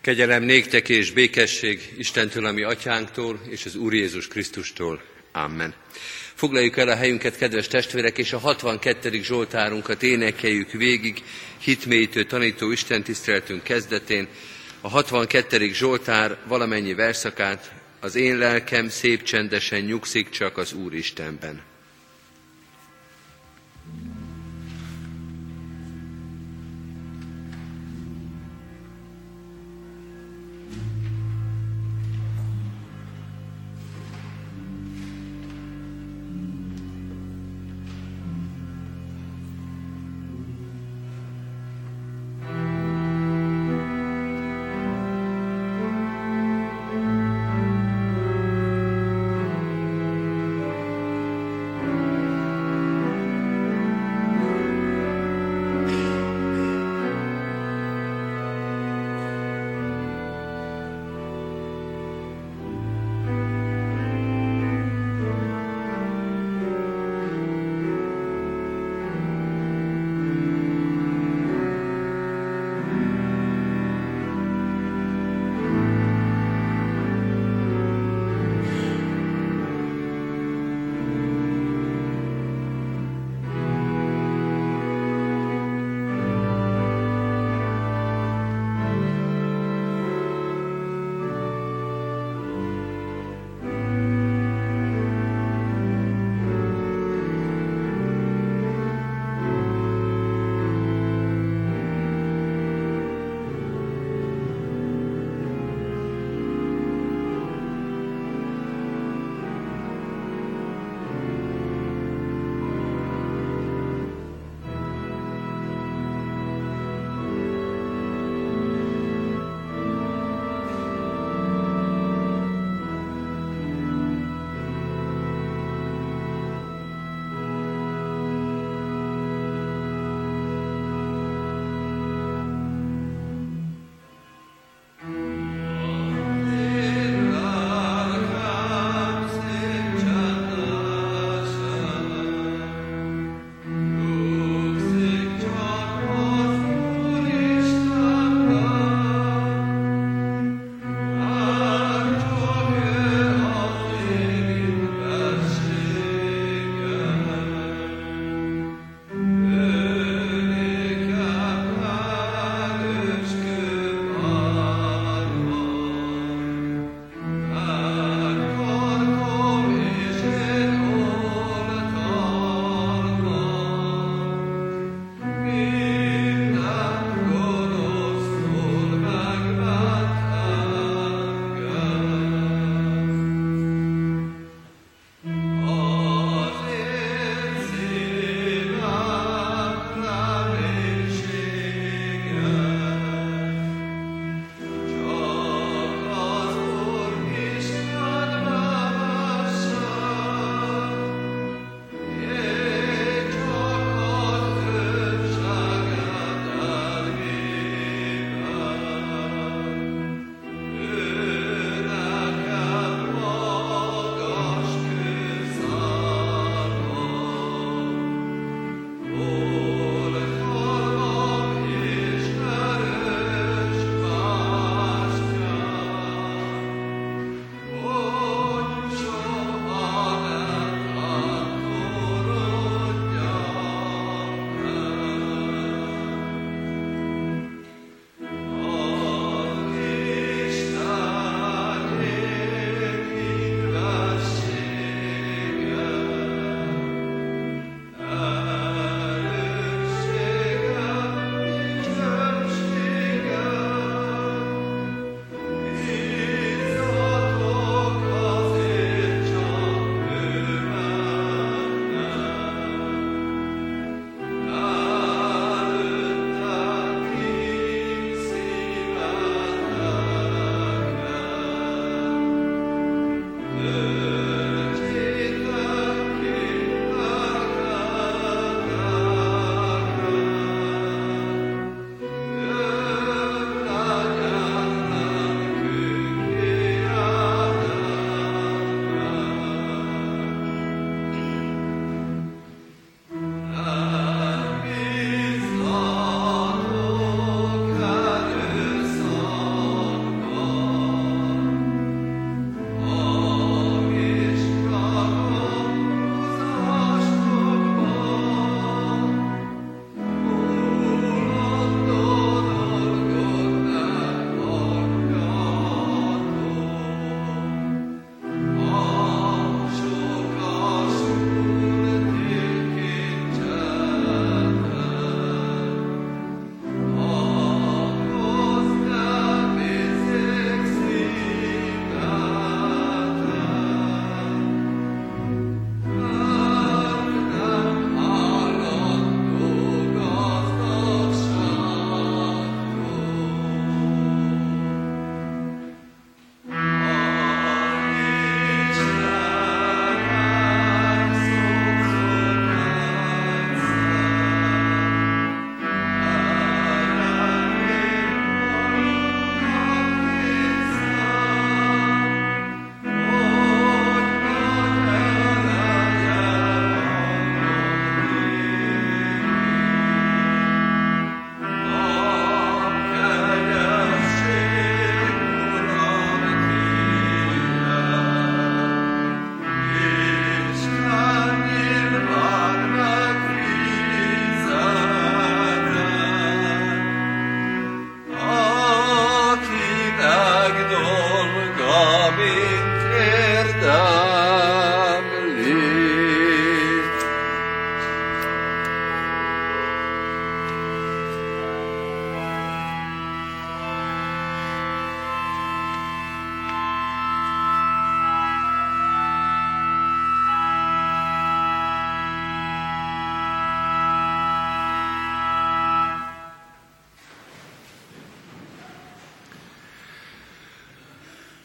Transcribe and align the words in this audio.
Kegyelem 0.00 0.42
néktek 0.42 0.88
és 0.88 1.10
békesség 1.10 1.94
Istentől, 1.98 2.46
ami 2.46 2.62
atyánktól, 2.62 3.40
és 3.50 3.64
az 3.64 3.74
Úr 3.76 3.94
Jézus 3.94 4.28
Krisztustól. 4.28 5.02
Amen. 5.32 5.74
Foglaljuk 6.34 6.76
el 6.76 6.88
a 6.88 6.96
helyünket, 6.96 7.36
kedves 7.36 7.66
testvérek, 7.66 8.18
és 8.18 8.32
a 8.32 8.38
62. 8.38 9.22
Zsoltárunkat 9.22 10.02
énekeljük 10.02 10.70
végig, 10.70 11.22
hitmélyítő 11.58 12.24
tanító 12.24 12.70
istentiszteletünk 12.70 13.62
kezdetén. 13.62 14.28
A 14.80 14.88
62. 14.88 15.72
Zsoltár 15.72 16.38
valamennyi 16.46 16.94
verszakát, 16.94 17.72
az 18.00 18.14
én 18.14 18.38
lelkem 18.38 18.88
szép 18.88 19.22
csendesen 19.22 19.80
nyugszik 19.80 20.28
csak 20.28 20.56
az 20.58 20.72
Úr 20.72 20.94
Istenben. 20.94 21.67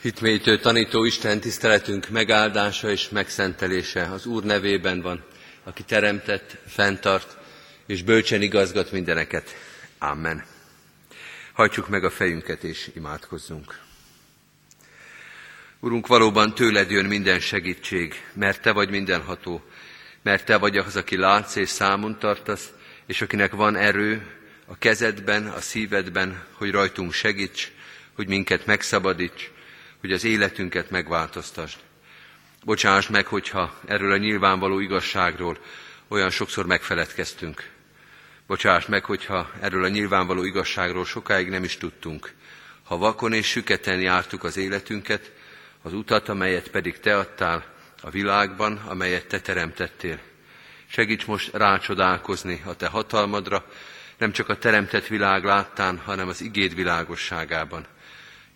Hitmélytő 0.03 0.59
tanító 0.59 1.03
Isten 1.03 1.39
tiszteletünk 1.39 2.09
megáldása 2.09 2.89
és 2.89 3.09
megszentelése 3.09 4.03
az 4.03 4.25
Úr 4.25 4.43
nevében 4.43 5.01
van, 5.01 5.23
aki 5.63 5.83
teremtett, 5.83 6.57
fenntart 6.67 7.37
és 7.85 8.03
bölcsen 8.03 8.41
igazgat 8.41 8.91
mindeneket. 8.91 9.55
Amen. 9.97 10.45
Hajtsuk 11.53 11.89
meg 11.89 12.03
a 12.03 12.09
fejünket 12.09 12.63
és 12.63 12.91
imádkozzunk. 12.95 13.79
Urunk, 15.79 16.07
valóban 16.07 16.55
tőled 16.55 16.89
jön 16.89 17.05
minden 17.05 17.39
segítség, 17.39 18.23
mert 18.33 18.61
Te 18.61 18.71
vagy 18.71 18.89
mindenható, 18.89 19.61
mert 20.21 20.45
Te 20.45 20.57
vagy 20.57 20.77
az, 20.77 20.95
aki 20.95 21.17
látsz 21.17 21.55
és 21.55 21.69
számon 21.69 22.19
tartasz, 22.19 22.71
és 23.05 23.21
akinek 23.21 23.51
van 23.51 23.75
erő 23.75 24.27
a 24.65 24.77
kezedben, 24.77 25.47
a 25.47 25.61
szívedben, 25.61 26.43
hogy 26.51 26.71
rajtunk 26.71 27.13
segíts, 27.13 27.71
hogy 28.15 28.27
minket 28.27 28.65
megszabadíts, 28.65 29.51
hogy 30.03 30.11
az 30.11 30.23
életünket 30.23 30.89
megváltoztasd. 30.89 31.77
Bocsáss 32.63 33.07
meg, 33.07 33.27
hogyha 33.27 33.73
erről 33.85 34.11
a 34.11 34.17
nyilvánvaló 34.17 34.79
igazságról 34.79 35.57
olyan 36.07 36.29
sokszor 36.29 36.65
megfeledkeztünk. 36.65 37.69
Bocsáss 38.47 38.85
meg, 38.85 39.05
hogyha 39.05 39.51
erről 39.59 39.83
a 39.83 39.87
nyilvánvaló 39.87 40.43
igazságról 40.43 41.05
sokáig 41.05 41.49
nem 41.49 41.63
is 41.63 41.77
tudtunk. 41.77 42.33
Ha 42.83 42.97
vakon 42.97 43.33
és 43.33 43.47
süketen 43.47 44.01
jártuk 44.01 44.43
az 44.43 44.57
életünket, 44.57 45.31
az 45.81 45.93
utat, 45.93 46.29
amelyet 46.29 46.67
pedig 46.67 46.99
Te 46.99 47.17
adtál 47.17 47.65
a 48.01 48.09
világban, 48.09 48.77
amelyet 48.77 49.27
Te 49.27 49.39
teremtettél. 49.39 50.19
Segíts 50.87 51.25
most 51.25 51.53
rácsodálkozni 51.53 52.61
a 52.65 52.75
Te 52.75 52.87
hatalmadra, 52.87 53.65
nem 54.17 54.31
csak 54.31 54.49
a 54.49 54.57
teremtett 54.57 55.07
világ 55.07 55.43
láttán, 55.43 55.97
hanem 55.97 56.27
az 56.27 56.41
igéd 56.41 56.75
világosságában. 56.75 57.85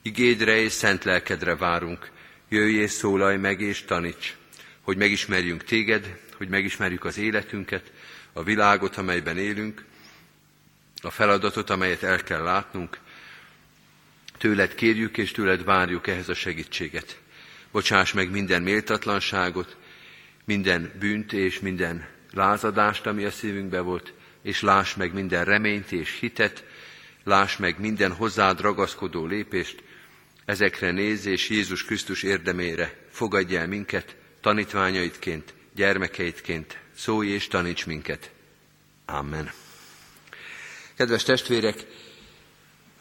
Igédre 0.02 0.60
és 0.60 0.72
szent 0.72 1.04
lelkedre 1.04 1.56
várunk. 1.56 2.12
Jöjj 2.50 2.76
és 2.76 2.92
szólalj 2.92 3.38
meg 3.38 3.62
és 3.62 3.84
taníts, 3.84 4.36
hogy 4.82 4.98
megismerjünk 4.98 5.64
téged, 5.64 6.20
hogy 6.38 6.48
megismerjük 6.48 7.06
az 7.06 7.18
életünket, 7.18 7.92
a 8.34 8.44
világot, 8.44 8.98
amelyben 8.98 9.38
élünk, 9.38 9.86
a 11.02 11.10
feladatot, 11.10 11.70
amelyet 11.70 12.04
el 12.04 12.24
kell 12.24 12.44
látnunk. 12.44 13.00
Tőled 14.38 14.76
kérjük 14.76 15.18
és 15.18 15.32
tőled 15.32 15.64
várjuk 15.64 16.08
ehhez 16.08 16.30
a 16.30 16.34
segítséget. 16.34 17.20
Bocsáss 17.72 18.14
meg 18.14 18.32
minden 18.32 18.62
méltatlanságot, 18.62 19.78
minden 20.46 20.92
bűnt 21.00 21.34
és 21.34 21.60
minden 21.60 22.08
lázadást, 22.34 23.06
ami 23.06 23.24
a 23.24 23.32
szívünkbe 23.32 23.80
volt, 23.80 24.14
és 24.42 24.62
láss 24.62 24.96
meg 24.96 25.14
minden 25.14 25.46
reményt 25.46 25.92
és 25.92 26.18
hitet, 26.20 26.66
láss 27.24 27.58
meg 27.58 27.80
minden 27.80 28.12
hozzád 28.12 28.62
ragaszkodó 28.62 29.26
lépést, 29.26 29.84
ezekre 30.48 30.92
néz 30.92 31.26
és 31.26 31.50
Jézus 31.50 31.86
Krisztus 31.86 32.24
érdemére 32.24 32.94
fogadj 33.12 33.56
el 33.56 33.68
minket, 33.68 34.16
tanítványaidként, 34.42 35.54
gyermekeidként, 35.76 36.80
szólj 36.96 37.28
és 37.28 37.48
taníts 37.48 37.86
minket. 37.86 38.32
Amen. 39.06 39.52
Kedves 40.96 41.24
testvérek, 41.24 41.86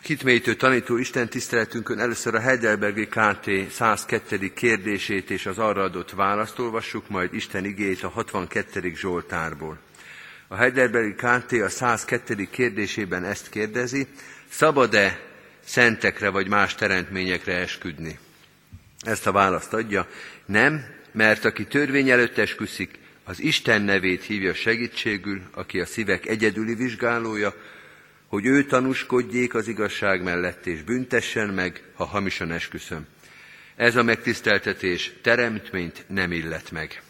hitmélyítő 0.03 0.55
tanító 0.55 0.97
Isten 0.97 1.29
tiszteletünkön 1.29 1.99
először 1.99 2.35
a 2.35 2.41
Heidelbergi 2.41 3.07
KT 3.07 3.71
102. 3.71 4.53
kérdését 4.55 5.31
és 5.31 5.47
az 5.47 5.59
arra 5.59 5.83
adott 5.83 6.11
választ 6.11 6.59
olvassuk, 6.59 7.09
majd 7.09 7.35
Isten 7.35 7.65
igét 7.65 8.03
a 8.03 8.09
62. 8.09 8.93
Zsoltárból. 8.95 9.79
A 10.49 10.57
Heidelbergi 10.57 11.15
KT 11.15 11.53
a 11.53 11.69
102. 11.69 12.51
kérdésében 12.51 13.25
ezt 13.25 13.49
kérdezi, 13.49 14.07
szabad-e 14.49 15.26
szentekre 15.67 16.29
vagy 16.29 16.49
más 16.49 16.75
teremtményekre 16.75 17.55
esküdni? 17.55 18.19
Ezt 19.01 19.27
a 19.27 19.33
választ 19.33 19.73
adja, 19.73 20.09
nem, 20.47 20.85
mert 21.13 21.45
aki 21.45 21.65
törvény 21.65 22.11
előtt 22.11 22.39
esküszik, 22.39 22.99
az 23.25 23.41
Isten 23.41 23.83
nevét 23.83 24.23
hívja 24.23 24.55
segítségül, 24.55 25.43
aki 25.51 25.81
a 25.81 25.87
szívek 25.87 26.27
egyedüli 26.27 26.75
vizsgálója, 26.75 27.55
hogy 28.27 28.47
ő 28.47 28.65
tanúskodjék 28.65 29.55
az 29.55 29.69
igazság 29.69 30.23
mellett, 30.23 30.67
és 30.67 30.83
büntessen 30.83 31.49
meg, 31.49 31.83
ha 31.95 32.05
hamisan 32.05 32.53
esküszöm. 32.53 33.07
Ez 33.77 33.97
a 33.97 34.03
megtiszteltetés 34.03 35.13
teremtményt 35.23 36.05
nem 36.09 36.33
illet 36.33 36.71
meg. 36.71 37.03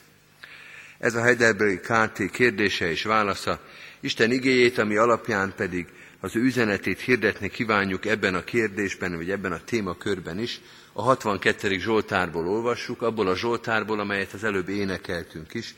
Ez 0.99 1.15
a 1.15 1.23
Heidelbergi 1.23 1.79
KT 1.79 2.31
kérdése 2.31 2.91
és 2.91 3.03
válasza, 3.03 3.61
Isten 4.01 4.33
igéjét, 4.33 4.79
ami 4.79 4.97
alapján 4.97 5.53
pedig 5.57 5.87
az 6.27 6.37
ő 6.37 6.41
üzenetét 6.41 7.01
hirdetni 7.01 7.49
kívánjuk 7.49 8.07
ebben 8.07 8.35
a 8.35 8.45
kérdésben, 8.45 9.17
vagy 9.17 9.31
ebben 9.31 9.53
a 9.53 9.65
témakörben 9.65 10.39
is, 10.39 10.61
a 10.93 11.03
62. 11.03 11.79
Zsoltárból 11.79 12.49
olvassuk, 12.49 13.03
abból 13.03 13.29
a 13.29 13.37
Zsoltárból, 13.37 14.01
amelyet 14.01 14.33
az 14.33 14.45
előbb 14.45 14.69
énekeltünk 14.69 15.55
is. 15.55 15.75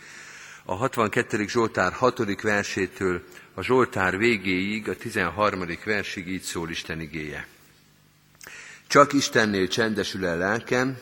A 0.65 0.75
62. 0.75 1.47
Zsoltár 1.49 1.93
6. 1.93 2.43
versétől 2.43 3.23
a 3.55 3.63
Zsoltár 3.63 4.19
végéig, 4.19 4.89
a 4.89 4.97
13. 4.97 5.65
versig 5.85 6.29
így 6.29 6.43
szól 6.43 6.71
Isten 6.71 7.01
igéje. 7.01 7.47
Csak 8.87 9.13
Istennél 9.13 9.69
csendesül 9.69 10.27
el 10.27 10.39
lelkem, 10.39 10.99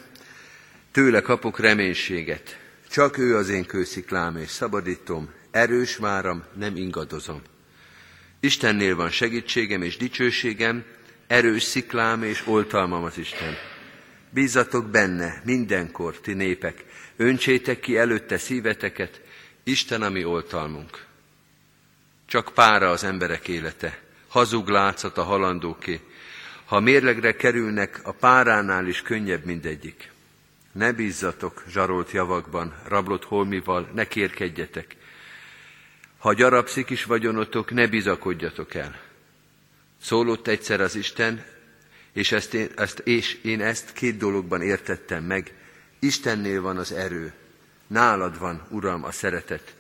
tőle 0.93 1.21
kapok 1.21 1.59
reménységet. 1.59 2.59
Csak 2.91 3.19
ő 3.19 3.37
az 3.37 3.49
én 3.49 3.65
kősziklám 3.65 4.37
és 4.37 4.51
szabadítom, 4.51 5.31
erős 5.51 5.97
váram, 5.97 6.45
nem 6.55 6.77
ingadozom. 6.77 7.43
Istennél 8.41 8.97
van 8.97 9.11
segítségem 9.11 9.83
és 9.83 9.97
dicsőségem, 9.97 10.85
erős 11.27 11.63
sziklám 11.63 12.23
és 12.23 12.43
oltalmam 12.47 13.05
az 13.05 13.19
Isten. 13.19 13.55
Bízatok 14.31 14.91
benne 14.91 15.43
mindenkor, 15.45 16.21
ti 16.21 16.33
népek, 16.33 16.85
öntsétek 17.17 17.81
ki 17.81 17.97
előtte 17.97 18.39
szíveteket, 18.39 19.21
Isten 19.65 20.03
a 20.03 20.09
mi 20.09 20.25
oltalmunk. 20.25 21.05
Csak 22.27 22.55
pára 22.55 22.91
az 22.91 23.05
emberek 23.05 23.49
élete, 23.49 23.99
hazug 24.29 24.69
látszat 24.69 25.19
a 25.19 25.23
halandóké. 25.23 26.01
Ha 26.65 26.81
mérlegre 26.81 27.37
kerülnek, 27.37 28.01
a 28.03 28.13
páránál 28.13 28.87
is 28.87 29.03
könnyebb 29.03 29.45
mindegyik. 29.45 30.11
Ne 30.73 30.93
bízzatok 30.93 31.65
zsarolt 31.69 32.11
javakban, 32.11 32.75
rablott 32.85 33.25
holmival, 33.25 33.91
ne 33.95 34.05
kérkedjetek. 34.05 34.97
Ha 36.27 36.33
gyarapszik 36.33 36.91
is 36.91 37.05
vagyonotok, 37.05 37.71
ne 37.71 37.87
bizakodjatok 37.87 38.75
el. 38.75 39.01
Szólott 40.03 40.47
egyszer 40.47 40.81
az 40.81 40.95
Isten, 40.95 41.45
és, 42.13 42.33
ezt 42.33 42.55
én, 42.55 42.69
ezt, 42.77 42.99
és 42.99 43.39
én 43.43 43.61
ezt 43.61 43.93
két 43.93 44.17
dologban 44.17 44.63
értettem 44.63 45.25
meg. 45.25 45.55
Istennél 45.99 46.61
van 46.61 46.77
az 46.77 46.93
erő, 46.93 47.33
nálad 47.87 48.39
van, 48.39 48.67
Uram, 48.71 49.05
a 49.05 49.11
szeretet. 49.11 49.75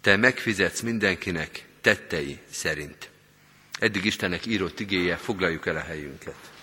Te 0.00 0.16
megfizetsz 0.16 0.80
mindenkinek 0.80 1.64
tettei 1.80 2.38
szerint. 2.50 3.10
Eddig 3.78 4.04
Istennek 4.04 4.46
írott 4.46 4.80
igéje, 4.80 5.16
foglaljuk 5.16 5.66
el 5.66 5.76
a 5.76 5.80
helyünket. 5.80 6.55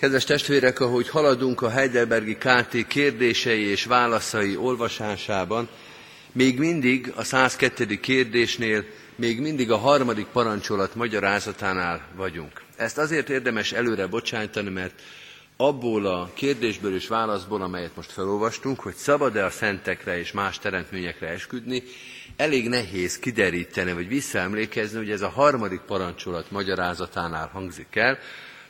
Kedves 0.00 0.24
testvérek, 0.24 0.80
ahogy 0.80 1.08
haladunk 1.08 1.62
a 1.62 1.70
Heidelbergi 1.70 2.36
KT 2.36 2.86
kérdései 2.86 3.62
és 3.62 3.84
válaszai 3.84 4.56
olvasásában, 4.56 5.68
még 6.32 6.58
mindig 6.58 7.12
a 7.16 7.24
102. 7.24 8.00
kérdésnél, 8.00 8.84
még 9.16 9.40
mindig 9.40 9.70
a 9.70 9.76
harmadik 9.76 10.26
parancsolat 10.26 10.94
magyarázatánál 10.94 12.08
vagyunk. 12.16 12.62
Ezt 12.76 12.98
azért 12.98 13.28
érdemes 13.28 13.72
előre 13.72 14.06
bocsájtani, 14.06 14.70
mert 14.70 15.02
abból 15.56 16.06
a 16.06 16.30
kérdésből 16.34 16.94
és 16.94 17.08
válaszból, 17.08 17.62
amelyet 17.62 17.96
most 17.96 18.12
felolvastunk, 18.12 18.80
hogy 18.80 18.94
szabad-e 18.94 19.44
a 19.44 19.50
szentekre 19.50 20.18
és 20.18 20.32
más 20.32 20.58
teremtményekre 20.58 21.28
esküdni, 21.28 21.82
elég 22.36 22.68
nehéz 22.68 23.18
kideríteni, 23.18 23.92
vagy 23.92 24.08
visszaemlékezni, 24.08 24.98
hogy 24.98 25.10
ez 25.10 25.22
a 25.22 25.28
harmadik 25.28 25.80
parancsolat 25.80 26.50
magyarázatánál 26.50 27.50
hangzik 27.52 27.96
el. 27.96 28.18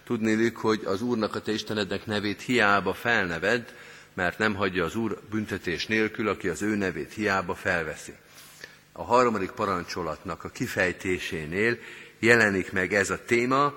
Tudnélik, 0.09 0.57
hogy 0.57 0.83
az 0.85 1.03
Úrnak 1.03 1.35
a 1.35 1.41
te 1.41 1.53
Istenednek 1.53 2.07
nevét 2.07 2.41
hiába 2.41 2.95
felneved, 2.95 3.75
mert 4.15 4.39
nem 4.39 4.55
hagyja 4.55 4.85
az 4.85 4.97
Úr 4.97 5.19
büntetés 5.31 5.87
nélkül, 5.87 6.29
aki 6.29 6.49
az 6.49 6.63
ő 6.63 6.75
nevét 6.75 7.13
hiába 7.13 7.55
felveszi. 7.55 8.13
A 8.93 9.03
harmadik 9.03 9.51
parancsolatnak 9.51 10.45
a 10.45 10.49
kifejtésénél 10.49 11.79
jelenik 12.19 12.73
meg 12.73 12.95
ez 12.95 13.11
a 13.11 13.25
téma, 13.25 13.75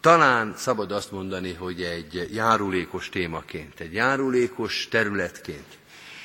talán 0.00 0.54
szabad 0.56 0.92
azt 0.92 1.12
mondani, 1.12 1.52
hogy 1.52 1.82
egy 1.82 2.28
járulékos 2.32 3.08
témaként, 3.08 3.80
egy 3.80 3.92
járulékos 3.92 4.88
területként. 4.90 5.78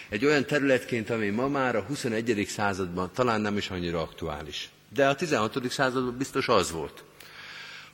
Egy 0.10 0.26
olyan 0.26 0.46
területként, 0.46 1.10
ami 1.10 1.30
ma 1.30 1.48
már 1.48 1.76
a 1.76 1.82
21. 1.82 2.46
században 2.50 3.12
talán 3.14 3.42
nem 3.42 3.58
is 3.58 3.70
annyira 3.70 4.02
aktuális. 4.02 4.70
De 4.94 5.08
a 5.08 5.16
16. 5.16 5.70
században 5.70 6.18
biztos 6.18 6.48
az 6.48 6.72
volt, 6.72 7.04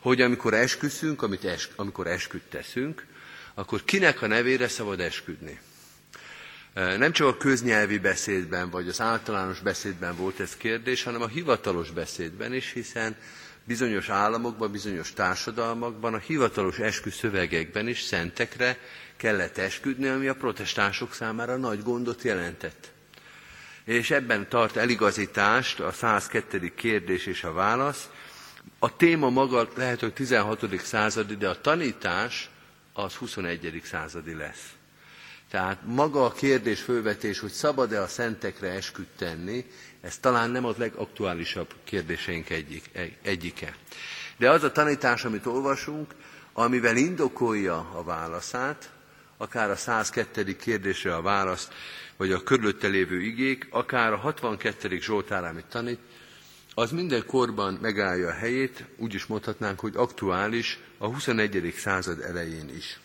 hogy 0.05 0.21
amikor 0.21 0.53
esküszünk, 0.53 1.21
amit 1.21 1.45
es, 1.45 1.69
amikor 1.75 2.07
esküdt 2.07 2.49
teszünk, 2.49 3.05
akkor 3.53 3.83
kinek 3.83 4.21
a 4.21 4.27
nevére 4.27 4.67
szabad 4.67 4.99
esküdni. 4.99 5.59
Nem 6.73 7.11
csak 7.11 7.27
a 7.27 7.37
köznyelvi 7.37 7.97
beszédben, 7.97 8.69
vagy 8.69 8.87
az 8.87 9.01
általános 9.01 9.59
beszédben 9.59 10.15
volt 10.15 10.39
ez 10.39 10.57
kérdés, 10.57 11.03
hanem 11.03 11.21
a 11.21 11.27
hivatalos 11.27 11.91
beszédben 11.91 12.53
is, 12.53 12.71
hiszen 12.71 13.15
bizonyos 13.63 14.09
államokban, 14.09 14.71
bizonyos 14.71 15.13
társadalmakban, 15.13 16.13
a 16.13 16.17
hivatalos 16.17 16.79
esküszövegekben 16.79 17.87
is 17.87 18.01
szentekre 18.01 18.77
kellett 19.17 19.57
esküdni, 19.57 20.07
ami 20.07 20.27
a 20.27 20.35
protestánsok 20.35 21.13
számára 21.13 21.57
nagy 21.57 21.83
gondot 21.83 22.23
jelentett. 22.23 22.91
És 23.83 24.11
ebben 24.11 24.49
tart 24.49 24.75
eligazítást 24.75 25.79
a 25.79 25.91
102. 25.91 26.73
kérdés 26.75 27.25
és 27.25 27.43
a 27.43 27.53
válasz. 27.53 28.09
A 28.79 28.95
téma 28.95 29.29
maga 29.29 29.67
lehet, 29.75 29.99
hogy 29.99 30.13
16. 30.13 30.79
századi, 30.79 31.35
de 31.35 31.49
a 31.49 31.61
tanítás 31.61 32.49
az 32.93 33.13
21. 33.15 33.81
századi 33.83 34.33
lesz. 34.33 34.73
Tehát 35.49 35.77
maga 35.85 36.25
a 36.25 36.31
kérdés 36.31 36.81
fölvetés, 36.81 37.39
hogy 37.39 37.51
szabad-e 37.51 38.01
a 38.01 38.07
szentekre 38.07 38.69
esküt 38.69 39.07
tenni, 39.17 39.65
ez 40.01 40.17
talán 40.17 40.49
nem 40.49 40.65
a 40.65 40.73
legaktuálisabb 40.77 41.73
kérdéseink 41.83 42.49
egyik, 42.49 42.89
egyike. 43.21 43.75
De 44.37 44.49
az 44.49 44.63
a 44.63 44.71
tanítás, 44.71 45.25
amit 45.25 45.45
olvasunk, 45.45 46.13
amivel 46.53 46.97
indokolja 46.97 47.77
a 47.77 48.03
válaszát, 48.03 48.89
akár 49.37 49.69
a 49.69 49.75
102. 49.75 50.55
kérdésre 50.57 51.15
a 51.15 51.21
választ, 51.21 51.73
vagy 52.17 52.31
a 52.31 52.43
körülötte 52.43 52.87
lévő 52.87 53.21
igék, 53.21 53.67
akár 53.69 54.13
a 54.13 54.17
62. 54.17 54.99
Zsoltár, 54.99 55.43
amit 55.43 55.65
tanít, 55.65 55.99
az 56.77 56.91
minden 56.91 57.25
korban 57.25 57.77
megállja 57.81 58.27
a 58.27 58.33
helyét, 58.33 58.85
úgy 58.97 59.13
is 59.13 59.25
mondhatnánk, 59.25 59.79
hogy 59.79 59.93
aktuális 59.95 60.79
a 60.97 61.07
21. 61.07 61.73
század 61.77 62.19
elején 62.19 62.69
is. 62.75 62.99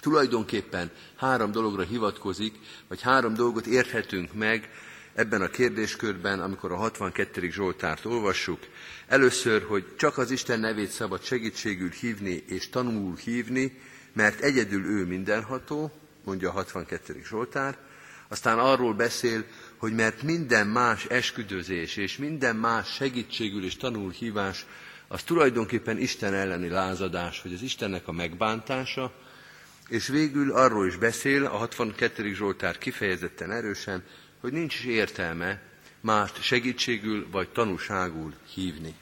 Tulajdonképpen 0.00 0.90
három 1.16 1.52
dologra 1.52 1.82
hivatkozik, 1.82 2.54
vagy 2.88 3.00
három 3.00 3.34
dolgot 3.34 3.66
érthetünk 3.66 4.34
meg 4.34 4.70
ebben 5.14 5.42
a 5.42 5.48
kérdéskörben, 5.48 6.40
amikor 6.40 6.72
a 6.72 6.76
62. 6.76 7.50
Zsoltárt 7.50 8.04
olvassuk. 8.04 8.60
Először, 9.06 9.62
hogy 9.62 9.96
csak 9.96 10.18
az 10.18 10.30
Isten 10.30 10.60
nevét 10.60 10.90
szabad 10.90 11.22
segítségül 11.22 11.90
hívni 11.90 12.44
és 12.46 12.68
tanulul 12.68 13.16
hívni, 13.16 13.80
mert 14.12 14.40
egyedül 14.40 14.84
ő 14.84 15.06
mindenható, 15.06 15.92
mondja 16.24 16.48
a 16.48 16.52
62. 16.52 17.22
Zsoltár. 17.24 17.78
Aztán 18.28 18.58
arról 18.58 18.94
beszél, 18.94 19.44
hogy 19.76 19.92
mert 19.92 20.22
minden 20.22 20.66
más 20.66 21.04
esküdözés 21.04 21.96
és 21.96 22.16
minden 22.16 22.56
más 22.56 22.94
segítségül 22.94 23.64
és 23.64 23.76
tanulhívás, 23.76 24.66
az 25.08 25.22
tulajdonképpen 25.22 25.98
Isten 25.98 26.34
elleni 26.34 26.68
lázadás, 26.68 27.42
vagy 27.42 27.52
az 27.52 27.62
Istennek 27.62 28.08
a 28.08 28.12
megbántása, 28.12 29.12
és 29.88 30.06
végül 30.08 30.52
arról 30.52 30.86
is 30.86 30.96
beszél, 30.96 31.44
a 31.44 31.56
62. 31.56 32.34
Zsoltár 32.34 32.78
kifejezetten 32.78 33.50
erősen, 33.50 34.04
hogy 34.40 34.52
nincs 34.52 34.74
is 34.74 34.84
értelme 34.84 35.62
mást 36.00 36.42
segítségül 36.42 37.26
vagy 37.30 37.48
tanúságul 37.48 38.34
hívni. 38.54 38.94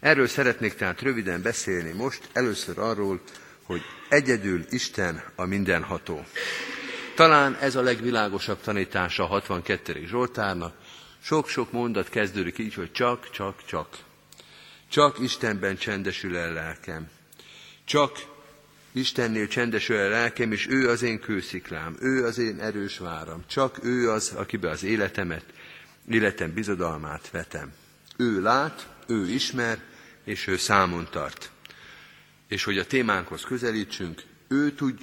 Erről 0.00 0.26
szeretnék 0.26 0.74
tehát 0.74 1.00
röviden 1.00 1.42
beszélni 1.42 1.92
most, 1.92 2.28
először 2.32 2.78
arról, 2.78 3.20
hogy 3.62 3.82
egyedül 4.08 4.64
Isten 4.70 5.22
a 5.34 5.44
mindenható. 5.44 6.24
Talán 7.20 7.56
ez 7.56 7.76
a 7.76 7.82
legvilágosabb 7.82 8.60
tanítása 8.60 9.22
a 9.22 9.26
62. 9.26 10.04
Zsoltárnak. 10.06 10.74
Sok-sok 11.22 11.72
mondat 11.72 12.08
kezdődik 12.08 12.58
így, 12.58 12.74
hogy 12.74 12.92
csak, 12.92 13.30
csak, 13.30 13.64
csak. 13.64 13.98
Csak 14.88 15.18
Istenben 15.18 15.76
csendesül 15.76 16.36
el 16.36 16.52
lelkem. 16.52 17.08
Csak 17.84 18.18
Istennél 18.92 19.48
csendesül 19.48 19.96
el 19.96 20.08
lelkem, 20.08 20.52
és 20.52 20.66
ő 20.68 20.88
az 20.88 21.02
én 21.02 21.20
kősziklám, 21.20 21.96
ő 22.00 22.24
az 22.24 22.38
én 22.38 22.60
erős 22.60 22.98
váram. 22.98 23.44
Csak 23.46 23.84
ő 23.84 24.10
az, 24.10 24.32
akibe 24.36 24.70
az 24.70 24.82
életemet, 24.82 25.44
életem 26.10 26.52
bizodalmát 26.54 27.30
vetem. 27.30 27.72
Ő 28.16 28.40
lát, 28.42 28.88
ő 29.06 29.28
ismer, 29.28 29.78
és 30.24 30.46
ő 30.46 30.56
számon 30.56 31.08
tart. 31.10 31.50
És 32.48 32.64
hogy 32.64 32.78
a 32.78 32.86
témánkhoz 32.86 33.42
közelítsünk, 33.42 34.22
ő, 34.48 34.72
tud, 34.72 34.98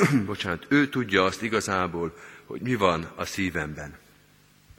bocsánat, 0.26 0.66
ő 0.68 0.88
tudja 0.88 1.24
azt 1.24 1.42
igazából, 1.42 2.14
hogy 2.46 2.60
mi 2.60 2.74
van 2.74 3.12
a 3.16 3.24
szívemben. 3.24 3.96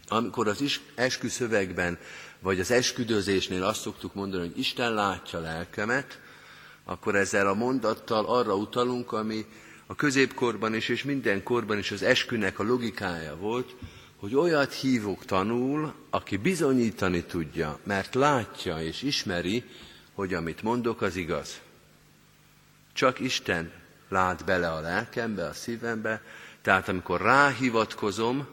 Amikor 0.08 0.48
az 0.48 0.62
is, 0.62 0.82
esküszövegben, 0.96 1.98
vagy 2.40 2.60
az 2.60 2.72
esküdözésnél 2.72 3.64
azt 3.64 3.82
szoktuk 3.82 4.14
mondani, 4.14 4.48
hogy 4.48 4.60
Isten 4.60 4.94
látja 4.94 5.40
lelkemet, 5.40 6.20
akkor 6.84 7.16
ezzel 7.16 7.48
a 7.48 7.54
mondattal 7.54 8.26
arra 8.26 8.56
utalunk, 8.56 9.12
ami 9.12 9.46
a 9.86 9.96
középkorban 9.96 10.76
is, 10.76 10.90
és 10.90 11.04
minden 11.04 11.44
korban 11.44 11.78
is 11.78 11.92
az 11.92 12.04
eskünek 12.04 12.60
a 12.60 12.64
logikája 12.64 13.36
volt, 13.36 13.76
hogy 14.16 14.36
olyat 14.36 14.74
hívok 14.74 15.26
tanul, 15.26 15.94
aki 16.10 16.38
bizonyítani 16.38 17.24
tudja, 17.24 17.80
mert 17.84 18.16
látja 18.16 18.82
és 18.82 19.02
ismeri, 19.02 19.64
hogy 20.14 20.34
amit 20.34 20.62
mondok, 20.62 21.02
az 21.02 21.16
igaz. 21.16 21.62
Csak 22.94 23.20
Isten 23.20 23.72
lát 24.14 24.46
bele 24.46 24.72
a 24.72 24.80
lelkembe, 24.80 25.46
a 25.46 25.54
szívembe, 25.54 26.22
tehát 26.62 26.88
amikor 26.88 27.22
ráhivatkozom, 27.22 28.48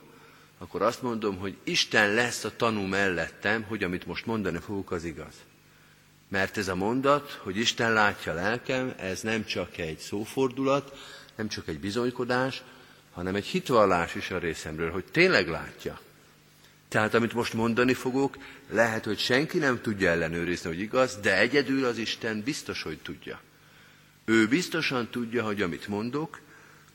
akkor 0.58 0.82
azt 0.82 1.02
mondom, 1.02 1.38
hogy 1.38 1.56
Isten 1.64 2.14
lesz 2.14 2.44
a 2.44 2.56
tanú 2.56 2.82
mellettem, 2.82 3.62
hogy 3.62 3.84
amit 3.84 4.06
most 4.06 4.26
mondani 4.26 4.58
fogok, 4.58 4.90
az 4.90 5.04
igaz. 5.04 5.34
Mert 6.28 6.56
ez 6.56 6.68
a 6.68 6.74
mondat, 6.74 7.40
hogy 7.42 7.56
Isten 7.56 7.92
látja 7.92 8.34
lelkem, 8.34 8.94
ez 8.98 9.20
nem 9.20 9.44
csak 9.44 9.78
egy 9.78 9.98
szófordulat, 9.98 10.98
nem 11.34 11.48
csak 11.48 11.68
egy 11.68 11.80
bizonykodás, 11.80 12.62
hanem 13.12 13.34
egy 13.34 13.46
hitvallás 13.46 14.14
is 14.14 14.30
a 14.30 14.38
részemről, 14.38 14.90
hogy 14.90 15.04
tényleg 15.04 15.48
látja. 15.48 16.00
Tehát 16.88 17.14
amit 17.14 17.32
most 17.32 17.52
mondani 17.54 17.94
fogok, 17.94 18.38
lehet, 18.70 19.04
hogy 19.04 19.18
senki 19.18 19.58
nem 19.58 19.80
tudja 19.80 20.10
ellenőrizni, 20.10 20.68
hogy 20.68 20.80
igaz, 20.80 21.16
de 21.16 21.38
egyedül 21.38 21.84
az 21.84 21.98
Isten 21.98 22.42
biztos, 22.42 22.82
hogy 22.82 22.98
tudja. 22.98 23.40
Ő 24.30 24.48
biztosan 24.48 25.08
tudja, 25.08 25.44
hogy 25.44 25.62
amit 25.62 25.88
mondok, 25.88 26.40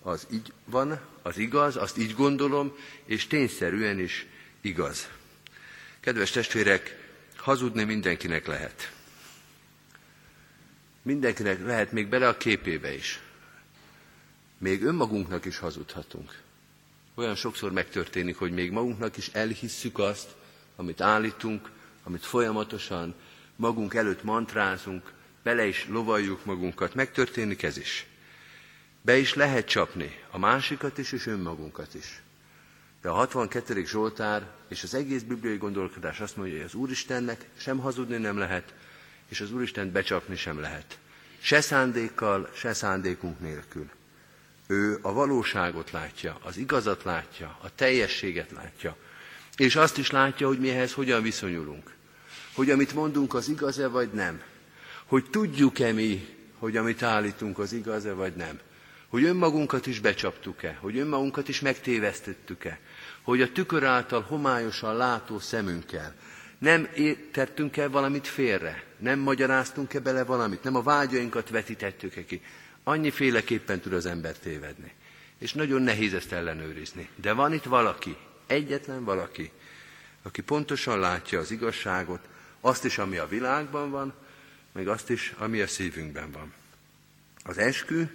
az 0.01 0.27
így 0.31 0.53
van, 0.65 0.99
az 1.21 1.37
igaz, 1.37 1.75
azt 1.75 1.97
így 1.97 2.13
gondolom, 2.13 2.75
és 3.05 3.27
tényszerűen 3.27 3.99
is 3.99 4.25
igaz. 4.61 5.09
Kedves 5.99 6.31
testvérek, 6.31 7.09
hazudni 7.35 7.83
mindenkinek 7.83 8.45
lehet. 8.47 8.93
Mindenkinek 11.01 11.65
lehet 11.65 11.91
még 11.91 12.07
bele 12.07 12.27
a 12.27 12.37
képébe 12.37 12.93
is. 12.93 13.19
Még 14.57 14.83
önmagunknak 14.83 15.45
is 15.45 15.57
hazudhatunk. 15.57 16.39
Olyan 17.15 17.35
sokszor 17.35 17.71
megtörténik, 17.71 18.37
hogy 18.37 18.51
még 18.51 18.71
magunknak 18.71 19.17
is 19.17 19.27
elhisszük 19.27 19.99
azt, 19.99 20.35
amit 20.75 21.01
állítunk, 21.01 21.71
amit 22.03 22.25
folyamatosan 22.25 23.15
magunk 23.55 23.93
előtt 23.93 24.23
mantrázunk, 24.23 25.13
bele 25.45 25.65
is 25.65 25.85
lovaljuk 25.89 26.45
magunkat, 26.45 26.93
megtörténik 26.95 27.63
ez 27.63 27.77
is. 27.77 28.05
Be 29.01 29.17
is 29.17 29.33
lehet 29.33 29.67
csapni 29.67 30.19
a 30.31 30.37
másikat 30.37 30.97
is, 30.97 31.11
és 31.11 31.25
önmagunkat 31.25 31.93
is. 31.93 32.21
De 33.01 33.09
a 33.09 33.13
62. 33.13 33.85
Zsoltár 33.85 34.47
és 34.67 34.83
az 34.83 34.93
egész 34.93 35.21
bibliai 35.21 35.57
gondolkodás 35.57 36.19
azt 36.19 36.37
mondja, 36.37 36.55
hogy 36.55 36.65
az 36.65 36.73
Úristennek 36.73 37.45
sem 37.57 37.77
hazudni 37.77 38.17
nem 38.17 38.37
lehet, 38.37 38.73
és 39.29 39.41
az 39.41 39.51
Úristen 39.51 39.91
becsapni 39.91 40.35
sem 40.35 40.59
lehet. 40.59 40.97
Se 41.39 41.61
szándékkal, 41.61 42.49
se 42.53 42.73
szándékunk 42.73 43.39
nélkül. 43.39 43.89
Ő 44.67 44.99
a 45.01 45.13
valóságot 45.13 45.91
látja, 45.91 46.37
az 46.43 46.57
igazat 46.57 47.03
látja, 47.03 47.57
a 47.61 47.75
teljességet 47.75 48.51
látja, 48.51 48.97
és 49.57 49.75
azt 49.75 49.97
is 49.97 50.11
látja, 50.11 50.47
hogy 50.47 50.59
mi 50.59 50.69
ehhez 50.69 50.93
hogyan 50.93 51.21
viszonyulunk. 51.21 51.93
Hogy 52.53 52.69
amit 52.69 52.93
mondunk, 52.93 53.33
az 53.33 53.49
igaz-e 53.49 53.87
vagy 53.87 54.11
nem. 54.11 54.41
Hogy 55.05 55.25
tudjuk-e 55.29 55.91
mi, 55.91 56.27
hogy 56.59 56.77
amit 56.77 57.03
állítunk, 57.03 57.59
az 57.59 57.73
igaz-e 57.73 58.13
vagy 58.13 58.35
nem. 58.35 58.59
Hogy 59.07 59.23
önmagunkat 59.23 59.87
is 59.87 59.99
becsaptuk-e, 59.99 60.77
hogy 60.81 60.97
önmagunkat 60.97 61.47
is 61.47 61.59
megtévesztettük-e, 61.59 62.79
hogy 63.21 63.41
a 63.41 63.51
tükör 63.51 63.83
által 63.83 64.21
homályosan 64.21 64.97
látó 64.97 65.39
szemünkkel 65.39 66.15
nem 66.57 66.89
tettünk 67.31 67.77
el 67.77 67.89
valamit 67.89 68.27
félre, 68.27 68.83
nem 68.97 69.19
magyaráztunk-e 69.19 69.99
bele 69.99 70.23
valamit, 70.23 70.63
nem 70.63 70.75
a 70.75 70.81
vágyainkat 70.81 71.49
vetítettük-e 71.49 72.25
ki. 72.25 72.41
Annyiféleképpen 72.83 73.79
tud 73.79 73.93
az 73.93 74.05
ember 74.05 74.37
tévedni. 74.37 74.91
És 75.37 75.53
nagyon 75.53 75.81
nehéz 75.81 76.13
ezt 76.13 76.31
ellenőrizni. 76.31 77.09
De 77.15 77.33
van 77.33 77.53
itt 77.53 77.63
valaki, 77.63 78.17
egyetlen 78.47 79.03
valaki, 79.03 79.51
aki 80.21 80.41
pontosan 80.41 80.99
látja 80.99 81.39
az 81.39 81.51
igazságot, 81.51 82.19
azt 82.61 82.85
is, 82.85 82.97
ami 82.97 83.17
a 83.17 83.27
világban 83.27 83.91
van, 83.91 84.13
meg 84.75 84.87
azt 84.87 85.09
is, 85.09 85.33
ami 85.37 85.61
a 85.61 85.67
szívünkben 85.67 86.31
van. 86.31 86.53
Az 87.43 87.57
eskü 87.57 88.07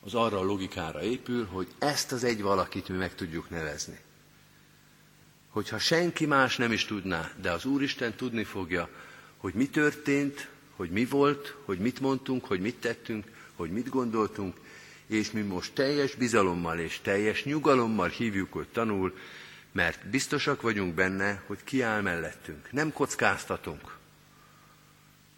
az 0.00 0.14
arra 0.14 0.38
a 0.38 0.42
logikára 0.42 1.02
épül, 1.02 1.44
hogy 1.44 1.68
ezt 1.78 2.12
az 2.12 2.24
egy 2.24 2.42
valakit 2.42 2.88
mi 2.88 2.96
meg 2.96 3.14
tudjuk 3.14 3.50
nevezni. 3.50 3.98
Hogyha 5.48 5.78
senki 5.78 6.26
más 6.26 6.56
nem 6.56 6.72
is 6.72 6.84
tudná, 6.84 7.30
de 7.40 7.50
az 7.50 7.64
Úristen 7.64 8.14
tudni 8.14 8.44
fogja, 8.44 8.88
hogy 9.36 9.54
mi 9.54 9.68
történt, 9.68 10.48
hogy 10.76 10.90
mi 10.90 11.04
volt, 11.04 11.56
hogy 11.64 11.78
mit 11.78 12.00
mondtunk, 12.00 12.44
hogy 12.44 12.60
mit 12.60 12.80
tettünk, 12.80 13.24
hogy 13.54 13.70
mit 13.70 13.88
gondoltunk, 13.88 14.56
és 15.06 15.30
mi 15.30 15.40
most 15.40 15.72
teljes 15.72 16.14
bizalommal 16.14 16.78
és 16.78 17.00
teljes 17.02 17.44
nyugalommal 17.44 18.08
hívjuk, 18.08 18.52
hogy 18.52 18.68
tanul, 18.68 19.18
mert 19.72 20.08
biztosak 20.08 20.62
vagyunk 20.62 20.94
benne, 20.94 21.42
hogy 21.46 21.58
kiáll 21.64 22.00
mellettünk. 22.00 22.72
Nem 22.72 22.92
kockáztatunk. 22.92 23.98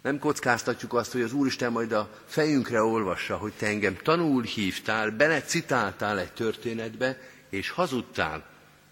Nem 0.03 0.19
kockáztatjuk 0.19 0.93
azt, 0.93 1.11
hogy 1.11 1.21
az 1.21 1.33
Úristen 1.33 1.71
majd 1.71 1.91
a 1.91 2.09
fejünkre 2.25 2.81
olvassa, 2.81 3.37
hogy 3.37 3.53
te 3.53 3.67
engem 3.67 3.97
tanul 4.03 4.43
hívtál, 4.43 5.11
belecitáltál 5.11 6.19
egy 6.19 6.33
történetbe, 6.33 7.19
és 7.49 7.69
hazudtál, 7.69 8.45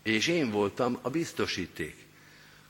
és 0.04 0.28
én 0.28 0.52
voltam 0.52 0.98
a 1.02 1.10
biztosíték. 1.10 1.96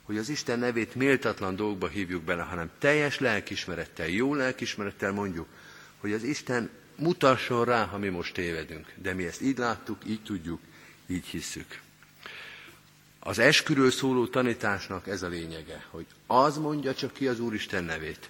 Hogy 0.04 0.17
az 0.17 0.30
Isten 0.30 0.60
nevét 0.60 0.95
méltatlan 0.95 1.56
dolgokba 1.56 1.88
hívjuk 1.88 2.23
bele, 2.23 2.41
hanem 2.41 2.69
teljes 2.80 3.19
lelkismerettel, 3.19 4.08
jó 4.08 4.36
lelkismerettel 4.36 5.12
mondjuk, 5.12 5.47
hogy 5.97 6.13
az 6.13 6.23
Isten 6.23 6.69
mutasson 6.95 7.65
rá, 7.65 7.86
ha 7.86 7.97
mi 7.97 8.08
most 8.08 8.34
tévedünk. 8.34 8.93
De 8.95 9.13
mi 9.13 9.25
ezt 9.25 9.41
így 9.41 9.58
láttuk, 9.58 9.97
így 10.06 10.23
tudjuk, 10.23 10.60
így 11.08 11.25
hisszük. 11.25 11.82
Az 13.23 13.39
esküről 13.39 13.91
szóló 13.91 14.27
tanításnak 14.27 15.07
ez 15.07 15.23
a 15.23 15.27
lényege, 15.27 15.86
hogy 15.89 16.05
az 16.27 16.57
mondja 16.57 16.93
csak 16.93 17.13
ki 17.13 17.27
az 17.27 17.39
Úristen 17.39 17.84
nevét, 17.84 18.29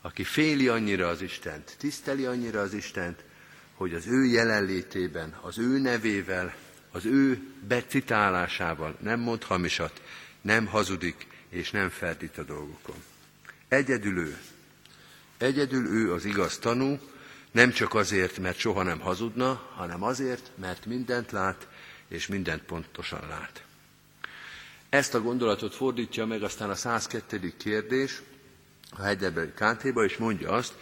aki 0.00 0.24
féli 0.24 0.68
annyira 0.68 1.08
az 1.08 1.22
Istent, 1.22 1.74
tiszteli 1.78 2.24
annyira 2.24 2.60
az 2.60 2.72
Istent, 2.74 3.24
hogy 3.74 3.94
az 3.94 4.06
ő 4.06 4.24
jelenlétében, 4.24 5.38
az 5.40 5.58
ő 5.58 5.78
nevével, 5.78 6.54
az 6.92 7.04
ő 7.04 7.42
becitálásával 7.68 8.96
nem 9.00 9.20
mond 9.20 9.42
hamisat, 9.42 10.02
nem 10.40 10.66
hazudik 10.66 11.26
és 11.48 11.70
nem 11.70 11.88
ferdít 11.88 12.38
a 12.38 12.42
dolgokon. 12.42 12.96
Egyedül 13.68 14.18
ő. 14.18 14.38
Egyedül 15.38 15.86
ő 15.86 16.12
az 16.12 16.24
igaz 16.24 16.58
tanú, 16.58 16.98
nem 17.50 17.70
csak 17.70 17.94
azért, 17.94 18.38
mert 18.38 18.58
soha 18.58 18.82
nem 18.82 19.00
hazudna, 19.00 19.70
hanem 19.74 20.02
azért, 20.02 20.50
mert 20.54 20.86
mindent 20.86 21.30
lát, 21.30 21.68
és 22.08 22.26
mindent 22.26 22.62
pontosan 22.62 23.28
lát. 23.28 23.64
Ezt 24.92 25.14
a 25.14 25.22
gondolatot 25.22 25.74
fordítja 25.74 26.26
meg 26.26 26.42
aztán 26.42 26.70
a 26.70 26.74
102. 26.74 27.56
kérdés 27.56 28.22
a 28.90 29.02
Heidelberg 29.02 29.54
Kántéba, 29.54 30.04
és 30.04 30.16
mondja 30.16 30.50
azt, 30.50 30.74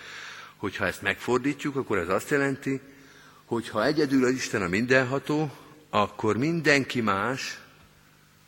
hogy 0.57 0.77
ha 0.77 0.87
ezt 0.87 1.03
megfordítjuk, 1.03 1.77
akkor 1.77 1.99
ez 1.99 2.09
azt 2.09 2.31
jelenti, 2.31 2.81
hogy 3.44 3.68
ha 3.68 3.85
egyedül 3.85 4.25
az 4.25 4.31
Isten 4.31 4.62
a 4.62 4.68
mindenható, 4.68 5.53
akkor 5.90 6.37
mindenki 6.37 7.01
más, 7.01 7.61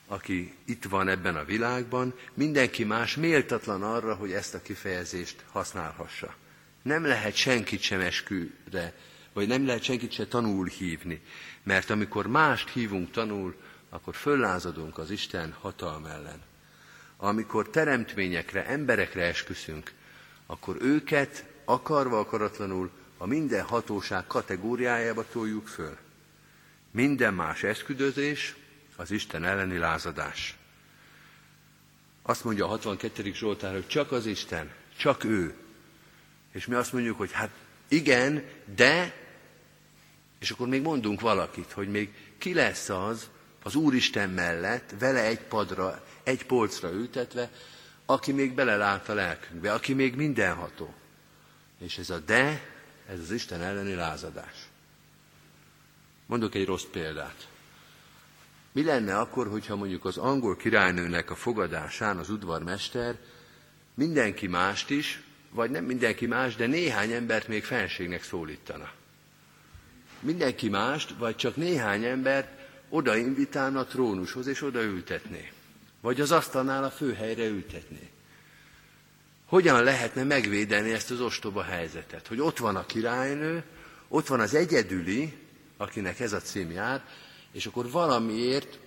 aki 0.06 0.54
itt 0.64 0.84
van 0.84 1.08
ebben 1.08 1.36
a 1.36 1.44
világban, 1.44 2.14
mindenki 2.34 2.84
más 2.84 3.16
méltatlan 3.16 3.82
arra, 3.82 4.14
hogy 4.14 4.32
ezt 4.32 4.54
a 4.54 4.62
kifejezést 4.62 5.44
használhassa. 5.52 6.34
Nem 6.82 7.04
lehet 7.04 7.34
senkit 7.34 7.80
sem 7.80 8.00
esküre, 8.00 8.94
vagy 9.32 9.48
nem 9.48 9.66
lehet 9.66 9.82
senkit 9.82 10.12
sem 10.12 10.28
tanul 10.28 10.66
hívni, 10.66 11.22
mert 11.62 11.90
amikor 11.90 12.26
mást 12.26 12.70
hívunk 12.70 13.10
tanul, 13.10 13.54
akkor 13.92 14.14
föllázadunk 14.14 14.98
az 14.98 15.10
Isten 15.10 15.52
hatalma 15.60 16.08
ellen. 16.08 16.42
Amikor 17.16 17.70
teremtményekre, 17.70 18.66
emberekre 18.66 19.22
esküszünk, 19.22 19.92
akkor 20.46 20.76
őket 20.80 21.44
akarva 21.64 22.18
akaratlanul 22.18 22.90
a 23.16 23.26
minden 23.26 23.64
hatóság 23.64 24.26
kategóriájába 24.26 25.24
toljuk 25.32 25.66
föl. 25.66 25.96
Minden 26.90 27.34
más 27.34 27.62
esküdözés 27.62 28.56
az 28.96 29.10
Isten 29.10 29.44
elleni 29.44 29.78
lázadás. 29.78 30.56
Azt 32.22 32.44
mondja 32.44 32.64
a 32.64 32.68
62. 32.68 33.32
Zsoltár, 33.32 33.72
hogy 33.72 33.86
csak 33.86 34.12
az 34.12 34.26
Isten, 34.26 34.72
csak 34.96 35.24
ő. 35.24 35.54
És 36.52 36.66
mi 36.66 36.74
azt 36.74 36.92
mondjuk, 36.92 37.18
hogy 37.18 37.32
hát 37.32 37.50
igen, 37.88 38.44
de, 38.74 39.14
és 40.38 40.50
akkor 40.50 40.68
még 40.68 40.82
mondunk 40.82 41.20
valakit, 41.20 41.72
hogy 41.72 41.88
még 41.88 42.14
ki 42.38 42.54
lesz 42.54 42.88
az, 42.88 43.30
az 43.62 43.74
Úristen 43.74 44.30
mellett, 44.30 44.94
vele 44.98 45.24
egy 45.24 45.40
padra, 45.40 46.04
egy 46.22 46.46
polcra 46.46 46.90
ültetve, 46.90 47.50
aki 48.06 48.32
még 48.32 48.54
belelát 48.54 49.08
a 49.08 49.14
lelkünkbe, 49.14 49.72
aki 49.72 49.92
még 49.92 50.14
mindenható. 50.14 50.94
És 51.78 51.98
ez 51.98 52.10
a 52.10 52.18
de, 52.18 52.60
ez 53.08 53.18
az 53.18 53.30
Isten 53.30 53.62
elleni 53.62 53.94
lázadás. 53.94 54.68
Mondok 56.26 56.54
egy 56.54 56.66
rossz 56.66 56.86
példát. 56.92 57.48
Mi 58.72 58.84
lenne 58.84 59.18
akkor, 59.18 59.48
hogyha 59.48 59.76
mondjuk 59.76 60.04
az 60.04 60.16
angol 60.16 60.56
királynőnek 60.56 61.30
a 61.30 61.34
fogadásán 61.34 62.16
az 62.16 62.30
udvarmester 62.30 63.16
mindenki 63.94 64.46
mást 64.46 64.90
is, 64.90 65.22
vagy 65.50 65.70
nem 65.70 65.84
mindenki 65.84 66.26
más, 66.26 66.56
de 66.56 66.66
néhány 66.66 67.12
embert 67.12 67.48
még 67.48 67.64
felségnek 67.64 68.22
szólítana. 68.22 68.90
Mindenki 70.20 70.68
mást, 70.68 71.14
vagy 71.18 71.36
csak 71.36 71.56
néhány 71.56 72.04
embert 72.04 72.61
oda 72.92 73.16
invitálna 73.16 73.78
a 73.78 73.84
trónushoz, 73.84 74.46
és 74.46 74.62
oda 74.62 74.82
ültetné. 74.82 75.52
Vagy 76.00 76.20
az 76.20 76.32
asztalnál 76.32 76.84
a 76.84 76.90
főhelyre 76.90 77.46
ültetné. 77.46 78.10
Hogyan 79.46 79.82
lehetne 79.82 80.22
megvédeni 80.22 80.92
ezt 80.92 81.10
az 81.10 81.20
ostoba 81.20 81.62
helyzetet? 81.62 82.26
Hogy 82.26 82.40
ott 82.40 82.58
van 82.58 82.76
a 82.76 82.86
királynő, 82.86 83.62
ott 84.08 84.26
van 84.26 84.40
az 84.40 84.54
egyedüli, 84.54 85.32
akinek 85.76 86.20
ez 86.20 86.32
a 86.32 86.40
cím 86.40 86.70
jár, 86.70 87.04
és 87.52 87.66
akkor 87.66 87.90
valamiért, 87.90 88.78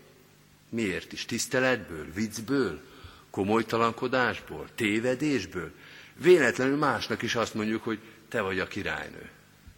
miért 0.70 1.13
is? 1.13 1.26
Tiszteletből, 1.26 2.06
viccből, 2.13 2.82
komolytalankodásból, 3.30 4.68
tévedésből, 4.76 5.72
véletlenül 6.13 6.78
másnak 6.78 7.22
is 7.22 7.36
azt 7.36 7.54
mondjuk, 7.54 7.84
hogy 7.84 8.00
te 8.30 8.41
vagy 8.41 8.60
a 8.60 8.68
királynő, 8.68 9.30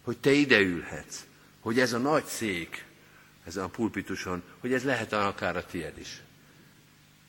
hogy 0.02 0.18
te 0.18 0.30
ide 0.30 0.60
ülhetsz, 0.60 1.24
hogy 1.60 1.80
ez 1.80 1.92
a 1.92 1.98
nagy 1.98 2.24
szék, 2.24 2.86
ezen 3.48 3.64
a 3.64 3.68
pulpituson, 3.68 4.42
hogy 4.58 4.72
ez 4.72 4.84
lehet 4.84 5.12
akár 5.12 5.56
a 5.56 5.66
tied 5.66 5.98
is. 5.98 6.22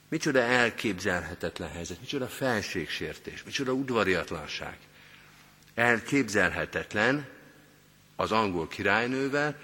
Micsoda 0.10 0.40
elképzelhetetlen 0.40 1.70
helyzet, 1.70 2.00
micsoda 2.00 2.28
felségsértés, 2.28 3.44
micsoda 3.44 3.72
udvariatlanság. 3.72 4.78
Elképzelhetetlen 5.74 7.28
az 8.16 8.32
angol 8.32 8.68
királynővel, 8.68 9.56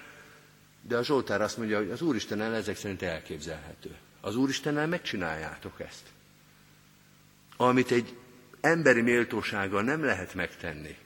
de 0.82 0.96
a 0.96 1.04
Zsoltár 1.04 1.40
azt 1.40 1.56
mondja, 1.56 1.78
hogy 1.78 1.90
az 1.90 2.02
Úristennel 2.02 2.54
ezek 2.54 2.76
szerint 2.76 3.02
elképzelhető. 3.02 3.96
Az 4.20 4.36
Úristennel 4.36 4.86
megcsináljátok 4.86 5.80
ezt. 5.80 6.04
Amit 7.56 7.90
egy 7.90 8.16
emberi 8.60 9.00
méltósággal 9.00 9.82
nem 9.82 10.04
lehet 10.04 10.34
megtenni, 10.34 10.96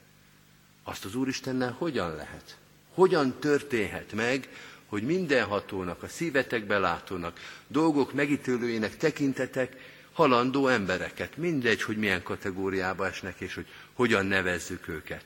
azt 0.83 1.05
az 1.05 1.15
Úristennel 1.15 1.73
hogyan 1.73 2.15
lehet? 2.15 2.59
Hogyan 2.95 3.39
történhet 3.39 4.13
meg, 4.13 4.49
hogy 4.90 5.03
mindenhatónak, 5.03 6.03
a 6.03 6.09
szívetekbe 6.09 6.79
látónak, 6.79 7.38
dolgok 7.66 8.12
megítélőjének 8.12 8.96
tekintetek 8.96 9.76
halandó 10.12 10.66
embereket. 10.68 11.37
Mindegy, 11.37 11.83
hogy 11.83 11.96
milyen 11.96 12.22
kategóriába 12.22 13.07
esnek, 13.07 13.40
és 13.40 13.55
hogy 13.55 13.66
hogyan 13.92 14.26
nevezzük 14.26 14.88
őket. 14.88 15.24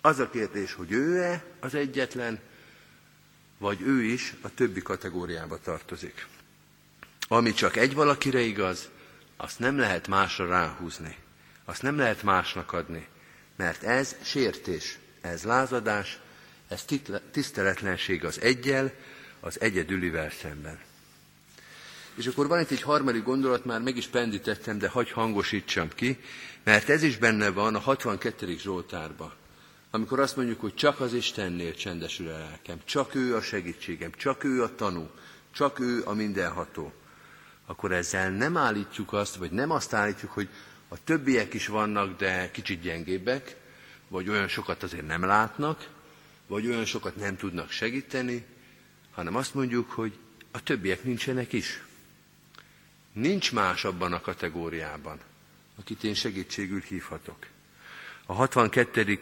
Az 0.00 0.18
a 0.18 0.30
kérdés, 0.30 0.72
hogy 0.72 0.92
ő-e 0.92 1.44
az 1.60 1.74
egyetlen, 1.74 2.38
vagy 3.58 3.80
ő 3.80 4.02
is 4.02 4.34
a 4.40 4.54
többi 4.54 4.82
kategóriába 4.82 5.58
tartozik. 5.60 6.26
Ami 7.28 7.52
csak 7.52 7.76
egy 7.76 7.94
valakire 7.94 8.40
igaz, 8.40 8.88
azt 9.36 9.58
nem 9.58 9.78
lehet 9.78 10.08
másra 10.08 10.46
ráhúzni. 10.46 11.16
Azt 11.64 11.82
nem 11.82 11.96
lehet 11.96 12.22
másnak 12.22 12.72
adni, 12.72 13.06
mert 13.56 13.82
ez 13.82 14.16
sértés, 14.22 14.98
ez 15.20 15.42
lázadás, 15.42 16.18
ez 16.68 16.84
tiszteletlenség 17.30 18.24
az 18.24 18.40
egyel, 18.40 18.92
az 19.40 19.60
egyedülivel 19.60 20.30
szemben. 20.30 20.78
És 22.14 22.26
akkor 22.26 22.48
van 22.48 22.60
itt 22.60 22.70
egy 22.70 22.82
harmadik 22.82 23.22
gondolat, 23.22 23.64
már 23.64 23.80
meg 23.80 23.96
is 23.96 24.06
pendítettem, 24.06 24.78
de 24.78 24.88
hagy 24.88 25.10
hangosítsam 25.10 25.88
ki, 25.94 26.18
mert 26.64 26.88
ez 26.88 27.02
is 27.02 27.16
benne 27.16 27.50
van 27.50 27.74
a 27.74 27.78
62. 27.78 28.56
Zsoltárban. 28.58 29.32
Amikor 29.90 30.20
azt 30.20 30.36
mondjuk, 30.36 30.60
hogy 30.60 30.74
csak 30.74 31.00
az 31.00 31.12
Istennél 31.12 31.74
csendesül 31.74 32.28
a 32.28 32.38
lelkem, 32.38 32.80
csak 32.84 33.14
ő 33.14 33.36
a 33.36 33.40
segítségem, 33.40 34.10
csak 34.16 34.44
ő 34.44 34.62
a 34.62 34.74
tanú, 34.74 35.10
csak 35.54 35.80
ő 35.80 36.02
a 36.04 36.12
mindenható, 36.12 36.92
akkor 37.66 37.92
ezzel 37.92 38.30
nem 38.30 38.56
állítjuk 38.56 39.12
azt, 39.12 39.36
vagy 39.36 39.50
nem 39.50 39.70
azt 39.70 39.92
állítjuk, 39.92 40.30
hogy 40.30 40.48
a 40.88 41.04
többiek 41.04 41.54
is 41.54 41.66
vannak, 41.66 42.18
de 42.18 42.50
kicsit 42.50 42.80
gyengébbek, 42.80 43.56
vagy 44.08 44.28
olyan 44.28 44.48
sokat 44.48 44.82
azért 44.82 45.06
nem 45.06 45.24
látnak, 45.24 45.88
vagy 46.48 46.66
olyan 46.66 46.84
sokat 46.84 47.16
nem 47.16 47.36
tudnak 47.36 47.70
segíteni, 47.70 48.44
hanem 49.10 49.34
azt 49.36 49.54
mondjuk, 49.54 49.90
hogy 49.90 50.12
a 50.50 50.62
többiek 50.62 51.02
nincsenek 51.02 51.52
is. 51.52 51.82
Nincs 53.12 53.52
más 53.52 53.84
abban 53.84 54.12
a 54.12 54.20
kategóriában, 54.20 55.18
akit 55.78 56.04
én 56.04 56.14
segítségül 56.14 56.80
hívhatok. 56.80 57.46
A 58.26 58.32
62. 58.32 59.20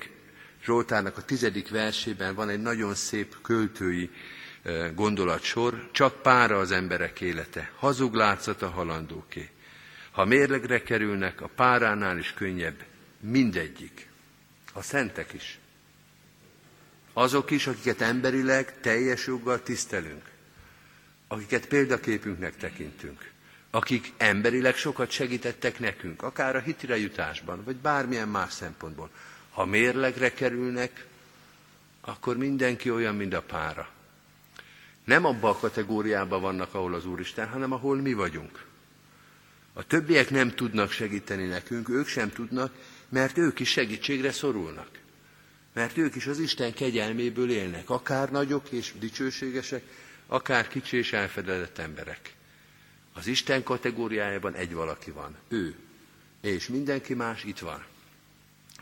Zsoltárnak 0.65 1.17
a 1.17 1.25
tizedik 1.25 1.69
versében 1.69 2.35
van 2.35 2.49
egy 2.49 2.62
nagyon 2.62 2.95
szép 2.95 3.37
költői 3.43 4.11
gondolatsor, 4.95 5.89
csak 5.93 6.23
pára 6.23 6.59
az 6.59 6.71
emberek 6.71 7.21
élete, 7.21 7.73
hazug 7.77 8.15
látszat 8.15 8.62
a 8.62 8.71
halandóké. 8.71 9.51
Ha 10.11 10.25
mérlegre 10.25 10.83
kerülnek, 10.83 11.41
a 11.41 11.51
páránál 11.55 12.19
is 12.19 12.33
könnyebb 12.33 12.85
mindegyik. 13.21 14.09
A 14.73 14.83
szentek 14.83 15.33
is 15.33 15.59
Azok 17.18 17.50
is, 17.50 17.66
akiket 17.66 18.00
emberileg 18.00 18.81
teljes 18.81 19.26
joggal 19.26 19.62
tisztelünk, 19.62 20.31
akiket 21.29 21.66
példaképünknek 21.66 22.57
tekintünk, 22.57 23.31
akik 23.70 24.12
emberileg 24.16 24.76
sokat 24.76 25.11
segítettek 25.11 25.79
nekünk, 25.79 26.22
akár 26.22 26.57
a 26.57 26.61
hitire 26.61 26.98
jutásban, 26.98 27.64
vagy 27.64 27.76
bármilyen 27.76 28.29
más 28.29 28.52
szempontból. 28.52 29.11
Ha 29.50 29.64
mérlegre 29.64 30.33
kerülnek, 30.33 31.07
akkor 32.00 32.37
mindenki 32.37 32.90
olyan, 32.90 33.14
mint 33.14 33.35
a 33.35 33.42
pára. 33.42 33.88
Nem 35.05 35.24
abba 35.24 35.48
a 35.48 35.57
kategóriában 35.57 36.40
vannak, 36.40 36.74
ahol 36.74 36.94
az 36.94 37.07
Úristen, 37.07 37.48
hanem 37.48 37.72
ahol 37.72 37.96
mi 37.96 38.12
vagyunk. 38.12 38.64
A 39.72 39.87
többiek 39.87 40.31
nem 40.31 40.55
tudnak 40.55 40.90
segíteni 40.90 41.46
nekünk, 41.46 41.88
ők 41.88 42.07
sem 42.07 42.31
tudnak, 42.33 42.72
mert 43.09 43.38
ők 43.38 43.61
is 43.61 43.70
segítségre 43.70 44.33
szorulnak. 44.33 45.05
Mert 45.77 45.97
ők 45.97 46.15
is 46.15 46.27
az 46.27 46.39
Isten 46.39 46.75
kegyelméből 46.75 47.51
élnek, 47.51 47.91
akár 47.91 48.31
nagyok 48.31 48.71
és 48.71 48.93
dicsőségesek, 48.99 49.83
akár 50.27 50.69
kicsi 50.69 50.97
és 50.97 51.12
elfedezett 51.12 51.79
emberek. 51.79 52.35
Az 53.12 53.27
Isten 53.27 53.62
kategóriájában 53.62 54.55
egy 54.55 54.75
valaki 54.75 55.11
van, 55.11 55.37
ő, 55.49 55.77
és 56.41 56.69
mindenki 56.69 57.15
más 57.15 57.45
itt 57.45 57.59
van. 57.59 57.85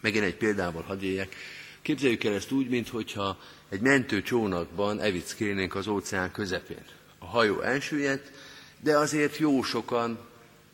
Megint 0.00 0.24
egy 0.24 0.36
példával 0.36 0.82
hadd 0.82 1.02
éljek. 1.02 1.36
Képzeljük 1.82 2.24
el 2.24 2.34
ezt 2.34 2.50
úgy, 2.50 2.68
mintha 2.68 3.40
egy 3.68 3.80
mentő 3.80 4.22
csónakban 4.22 5.00
evickélnénk 5.00 5.74
az 5.74 5.86
óceán 5.86 6.30
közepén. 6.32 6.84
A 7.18 7.26
hajó 7.26 7.60
elsüllyedt, 7.60 8.32
de 8.80 8.98
azért 8.98 9.36
jó 9.36 9.62
sokan 9.62 10.18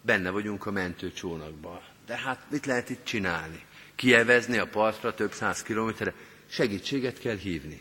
benne 0.02 0.30
vagyunk 0.30 0.66
a 0.66 0.70
mentő 0.70 1.12
csónakban. 1.12 1.80
De 2.06 2.16
hát 2.16 2.44
mit 2.50 2.66
lehet 2.66 2.90
itt 2.90 3.04
csinálni? 3.04 3.68
Kievezni 4.00 4.58
a 4.58 4.66
partra 4.66 5.14
több 5.14 5.32
száz 5.32 5.62
kilométerre, 5.62 6.14
segítséget 6.46 7.18
kell 7.18 7.36
hívni. 7.36 7.80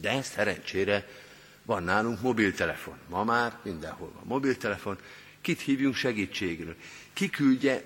De 0.00 0.22
szerencsére 0.22 1.08
van 1.62 1.82
nálunk 1.82 2.20
mobiltelefon. 2.20 2.94
Ma 3.08 3.24
már 3.24 3.58
mindenhol 3.62 4.10
van 4.14 4.22
mobiltelefon. 4.26 4.98
Kit 5.40 5.60
hívjunk 5.60 5.94
segítségről? 5.94 6.74
Ki 7.12 7.30
küldje 7.30 7.82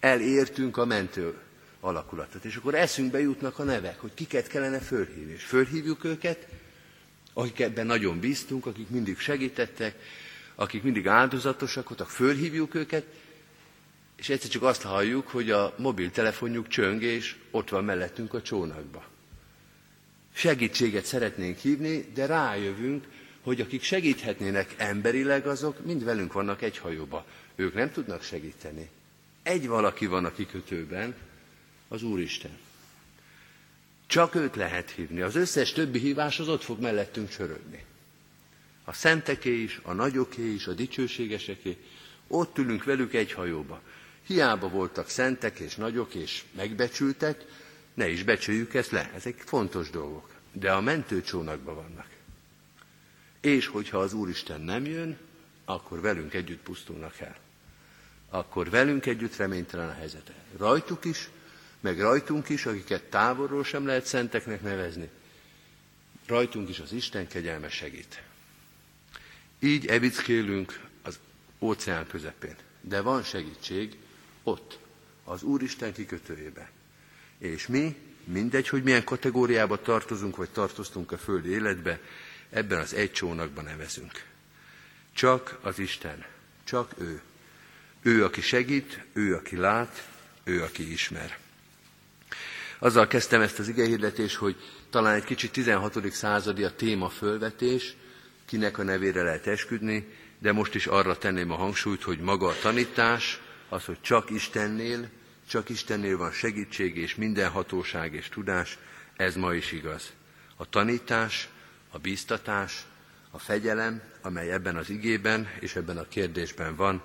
el 0.00 0.20
értünk 0.20 0.76
a 0.76 0.84
mentő 0.84 1.34
alakulatot. 1.80 2.44
És 2.44 2.56
akkor 2.56 2.74
eszünkbe 2.74 3.20
jutnak 3.20 3.58
a 3.58 3.64
nevek, 3.64 4.00
hogy 4.00 4.14
kiket 4.14 4.46
kellene 4.46 4.78
fölhívni. 4.78 5.32
És 5.32 5.44
fölhívjuk 5.44 6.04
őket, 6.04 6.46
akik 7.32 7.60
ebben 7.60 7.86
nagyon 7.86 8.20
bíztunk, 8.20 8.66
akik 8.66 8.88
mindig 8.88 9.18
segítettek, 9.18 9.94
akik 10.54 10.82
mindig 10.82 11.08
áldozatosak 11.08 11.88
voltak, 11.88 12.10
fölhívjuk 12.10 12.74
őket, 12.74 13.04
és 14.18 14.28
egyszer 14.28 14.50
csak 14.50 14.62
azt 14.62 14.82
halljuk, 14.82 15.28
hogy 15.28 15.50
a 15.50 15.74
mobiltelefonjuk 15.78 16.68
csöng, 16.68 17.02
és 17.02 17.36
ott 17.50 17.68
van 17.68 17.84
mellettünk 17.84 18.34
a 18.34 18.42
csónakba. 18.42 19.04
Segítséget 20.34 21.04
szeretnénk 21.04 21.58
hívni, 21.58 22.10
de 22.14 22.26
rájövünk, 22.26 23.04
hogy 23.42 23.60
akik 23.60 23.82
segíthetnének 23.82 24.74
emberileg, 24.76 25.46
azok 25.46 25.84
mind 25.84 26.04
velünk 26.04 26.32
vannak 26.32 26.62
egy 26.62 26.78
hajóba. 26.78 27.26
Ők 27.56 27.74
nem 27.74 27.92
tudnak 27.92 28.22
segíteni. 28.22 28.88
Egy 29.42 29.68
valaki 29.68 30.06
van 30.06 30.24
a 30.24 30.32
kikötőben, 30.32 31.14
az 31.88 32.02
Úristen. 32.02 32.58
Csak 34.06 34.34
őt 34.34 34.56
lehet 34.56 34.90
hívni. 34.90 35.20
Az 35.20 35.36
összes 35.36 35.72
többi 35.72 35.98
hívás 35.98 36.38
az 36.38 36.48
ott 36.48 36.62
fog 36.62 36.80
mellettünk 36.80 37.28
csörögni. 37.28 37.84
A 38.84 38.92
szenteké 38.92 39.62
is, 39.62 39.80
a 39.82 39.92
nagyoké 39.92 40.52
is, 40.52 40.66
a 40.66 40.72
dicsőségeseké. 40.72 41.76
Ott 42.26 42.58
ülünk 42.58 42.84
velük 42.84 43.14
egy 43.14 43.32
hajóba. 43.32 43.80
Hiába 44.28 44.68
voltak 44.68 45.08
szentek 45.08 45.58
és 45.58 45.74
nagyok 45.74 46.14
és 46.14 46.44
megbecsültek, 46.56 47.44
ne 47.94 48.08
is 48.08 48.22
becsüljük 48.22 48.74
ezt 48.74 48.90
le, 48.90 49.10
ezek 49.14 49.42
fontos 49.46 49.90
dolgok. 49.90 50.34
De 50.52 50.72
a 50.72 50.80
mentőcsónakban 50.80 51.74
vannak. 51.74 52.06
És 53.40 53.66
hogyha 53.66 53.98
az 53.98 54.12
Úristen 54.12 54.60
nem 54.60 54.84
jön, 54.84 55.18
akkor 55.64 56.00
velünk 56.00 56.34
együtt 56.34 56.62
pusztulnak 56.62 57.20
el. 57.20 57.36
Akkor 58.28 58.70
velünk 58.70 59.06
együtt 59.06 59.36
reménytelen 59.36 59.88
a 59.88 59.92
helyzete. 59.92 60.34
Rajtuk 60.56 61.04
is, 61.04 61.28
meg 61.80 62.00
rajtunk 62.00 62.48
is, 62.48 62.66
akiket 62.66 63.02
távolról 63.02 63.64
sem 63.64 63.86
lehet 63.86 64.06
szenteknek 64.06 64.62
nevezni, 64.62 65.08
rajtunk 66.26 66.68
is 66.68 66.78
az 66.78 66.92
Isten 66.92 67.26
kegyelme 67.26 67.68
segít. 67.68 68.22
Így 69.58 69.86
evickélünk 69.86 70.80
az 71.02 71.18
óceán 71.58 72.06
közepén. 72.06 72.56
De 72.80 73.00
van 73.00 73.22
segítség 73.22 73.96
ott, 74.48 74.78
az 75.24 75.42
Úristen 75.42 75.92
kikötőjébe. 75.92 76.70
És 77.38 77.66
mi, 77.66 77.96
mindegy, 78.24 78.68
hogy 78.68 78.82
milyen 78.82 79.04
kategóriába 79.04 79.82
tartozunk, 79.82 80.36
vagy 80.36 80.50
tartoztunk 80.50 81.12
a 81.12 81.18
földi 81.18 81.50
életbe, 81.50 82.00
ebben 82.50 82.78
az 82.78 82.94
egy 82.94 83.12
csónakban 83.12 83.64
nevezünk. 83.64 84.24
Csak 85.14 85.58
az 85.62 85.78
Isten, 85.78 86.24
csak 86.64 86.92
ő. 86.98 87.20
Ő, 88.02 88.24
aki 88.24 88.40
segít, 88.40 89.04
ő, 89.12 89.34
aki 89.34 89.56
lát, 89.56 90.08
ő, 90.44 90.62
aki 90.62 90.92
ismer. 90.92 91.38
Azzal 92.78 93.06
kezdtem 93.06 93.40
ezt 93.40 93.58
az 93.58 93.68
igehirdetést, 93.68 94.36
hogy 94.36 94.56
talán 94.90 95.14
egy 95.14 95.24
kicsit 95.24 95.52
16. 95.52 96.12
századi 96.12 96.64
a 96.64 96.74
téma 96.74 97.08
fölvetés, 97.08 97.96
kinek 98.46 98.78
a 98.78 98.82
nevére 98.82 99.22
lehet 99.22 99.46
esküdni, 99.46 100.14
de 100.38 100.52
most 100.52 100.74
is 100.74 100.86
arra 100.86 101.18
tenném 101.18 101.50
a 101.50 101.56
hangsúlyt, 101.56 102.02
hogy 102.02 102.18
maga 102.18 102.46
a 102.46 102.58
tanítás, 102.62 103.40
az, 103.68 103.84
hogy 103.84 104.00
csak 104.00 104.30
Istennél, 104.30 105.08
csak 105.48 105.68
Istennél 105.68 106.16
van 106.16 106.32
segítség 106.32 106.96
és 106.96 107.14
minden 107.14 107.50
hatóság 107.50 108.14
és 108.14 108.28
tudás, 108.28 108.78
ez 109.16 109.36
ma 109.36 109.54
is 109.54 109.72
igaz. 109.72 110.12
A 110.56 110.68
tanítás, 110.68 111.48
a 111.90 111.98
bíztatás, 111.98 112.86
a 113.30 113.38
fegyelem, 113.38 114.02
amely 114.22 114.50
ebben 114.52 114.76
az 114.76 114.90
igében 114.90 115.48
és 115.60 115.76
ebben 115.76 115.98
a 115.98 116.08
kérdésben 116.08 116.76
van, 116.76 117.02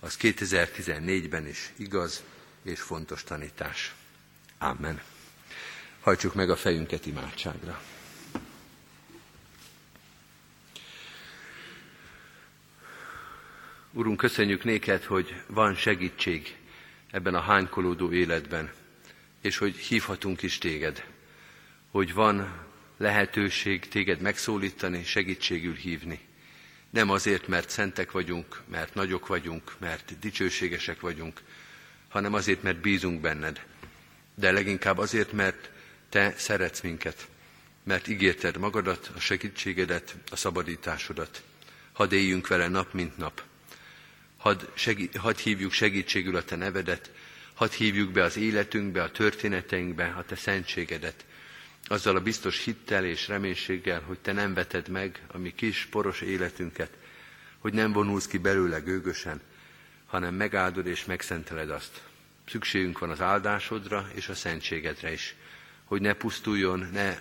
az 0.00 0.16
2014-ben 0.20 1.46
is 1.46 1.72
igaz 1.76 2.22
és 2.62 2.80
fontos 2.80 3.24
tanítás. 3.24 3.94
Amen. 4.58 5.00
Hajtsuk 6.00 6.34
meg 6.34 6.50
a 6.50 6.56
fejünket 6.56 7.06
imádságra. 7.06 7.80
Urunk, 13.96 14.16
köszönjük 14.16 14.64
néked, 14.64 15.04
hogy 15.04 15.42
van 15.46 15.74
segítség 15.74 16.56
ebben 17.10 17.34
a 17.34 17.40
hánykolódó 17.40 18.12
életben, 18.12 18.72
és 19.40 19.56
hogy 19.56 19.76
hívhatunk 19.76 20.42
is 20.42 20.58
téged, 20.58 21.04
hogy 21.90 22.14
van 22.14 22.64
lehetőség 22.96 23.88
téged 23.88 24.20
megszólítani, 24.20 25.04
segítségül 25.04 25.74
hívni. 25.74 26.20
Nem 26.90 27.10
azért, 27.10 27.48
mert 27.48 27.70
szentek 27.70 28.12
vagyunk, 28.12 28.60
mert 28.68 28.94
nagyok 28.94 29.26
vagyunk, 29.26 29.74
mert 29.78 30.18
dicsőségesek 30.20 31.00
vagyunk, 31.00 31.42
hanem 32.08 32.34
azért, 32.34 32.62
mert 32.62 32.80
bízunk 32.80 33.20
benned. 33.20 33.64
De 34.34 34.52
leginkább 34.52 34.98
azért, 34.98 35.32
mert 35.32 35.70
te 36.08 36.34
szeretsz 36.36 36.80
minket, 36.80 37.28
mert 37.82 38.08
ígérted 38.08 38.56
magadat, 38.56 39.10
a 39.16 39.20
segítségedet, 39.20 40.16
a 40.30 40.36
szabadításodat. 40.36 41.42
Hadd 41.92 42.12
éljünk 42.12 42.46
vele 42.46 42.68
nap, 42.68 42.92
mint 42.92 43.16
nap 43.16 43.42
hadd, 44.44 44.62
segí- 44.74 45.16
hadd 45.16 45.36
hívjuk 45.36 45.72
segítségül 45.72 46.36
a 46.36 46.44
Te 46.44 46.56
nevedet, 46.56 47.10
hadd 47.54 47.70
hívjuk 47.70 48.10
be 48.10 48.22
az 48.22 48.36
életünkbe, 48.36 49.02
a 49.02 49.10
történeteinkbe 49.10 50.14
a 50.18 50.24
Te 50.24 50.36
szentségedet, 50.36 51.24
azzal 51.84 52.16
a 52.16 52.20
biztos 52.20 52.64
hittel 52.64 53.04
és 53.04 53.28
reménységgel, 53.28 54.00
hogy 54.00 54.18
Te 54.18 54.32
nem 54.32 54.54
veted 54.54 54.88
meg 54.88 55.22
a 55.26 55.38
mi 55.38 55.54
kis, 55.54 55.86
poros 55.90 56.20
életünket, 56.20 56.90
hogy 57.58 57.72
nem 57.72 57.92
vonulsz 57.92 58.26
ki 58.26 58.38
belőle 58.38 58.78
gőgösen, 58.78 59.40
hanem 60.06 60.34
megáldod 60.34 60.86
és 60.86 61.04
megszenteled 61.04 61.70
azt. 61.70 62.02
Szükségünk 62.46 62.98
van 62.98 63.10
az 63.10 63.20
áldásodra 63.20 64.08
és 64.14 64.28
a 64.28 64.34
szentségedre 64.34 65.12
is, 65.12 65.34
hogy 65.84 66.00
ne 66.00 66.12
pusztuljon, 66.12 66.88
ne 66.92 67.16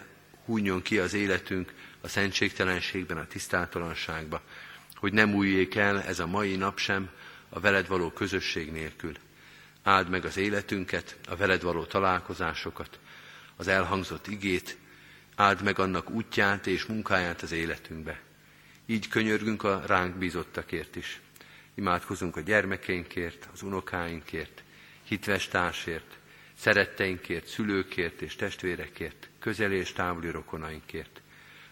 hújjon 0.46 0.82
ki 0.82 1.00
az 1.00 1.14
életünk 1.14 1.74
a 2.02 2.08
szentségtelenségben, 2.08 3.18
a 3.18 3.28
tisztátalanságba, 3.28 4.42
hogy 5.04 5.14
nem 5.14 5.34
újjék 5.34 5.76
el 5.76 6.02
ez 6.02 6.20
a 6.20 6.28
mai 6.28 6.56
nap 6.56 6.78
sem 6.78 7.10
a 7.50 7.60
veled 7.60 7.88
való 7.88 8.12
közösség 8.12 8.72
nélkül. 8.72 9.14
Áld 9.82 10.10
meg 10.10 10.26
az 10.26 10.38
életünket, 10.38 11.18
a 11.30 11.36
veled 11.36 11.62
való 11.62 11.84
találkozásokat, 11.84 13.00
az 13.56 13.68
elhangzott 13.68 14.28
igét, 14.28 14.78
áld 15.36 15.64
meg 15.64 15.80
annak 15.80 16.10
útját 16.10 16.68
és 16.68 16.86
munkáját 16.86 17.42
az 17.42 17.52
életünkbe. 17.52 18.22
Így 18.86 19.08
könyörgünk 19.08 19.64
a 19.64 19.84
ránk 19.86 20.16
bízottakért 20.16 20.96
is. 20.96 21.22
Imádkozunk 21.76 22.36
a 22.36 22.42
gyermekeinkért, 22.42 23.48
az 23.54 23.62
unokáinkért, 23.62 24.64
hitves 25.04 25.48
társért, 25.48 26.18
szeretteinkért, 26.58 27.48
szülőkért 27.48 28.22
és 28.22 28.36
testvérekért, 28.36 29.30
közeli 29.40 29.76
és 29.76 29.92
távoli 29.92 30.30
rokonainkért. 30.30 31.22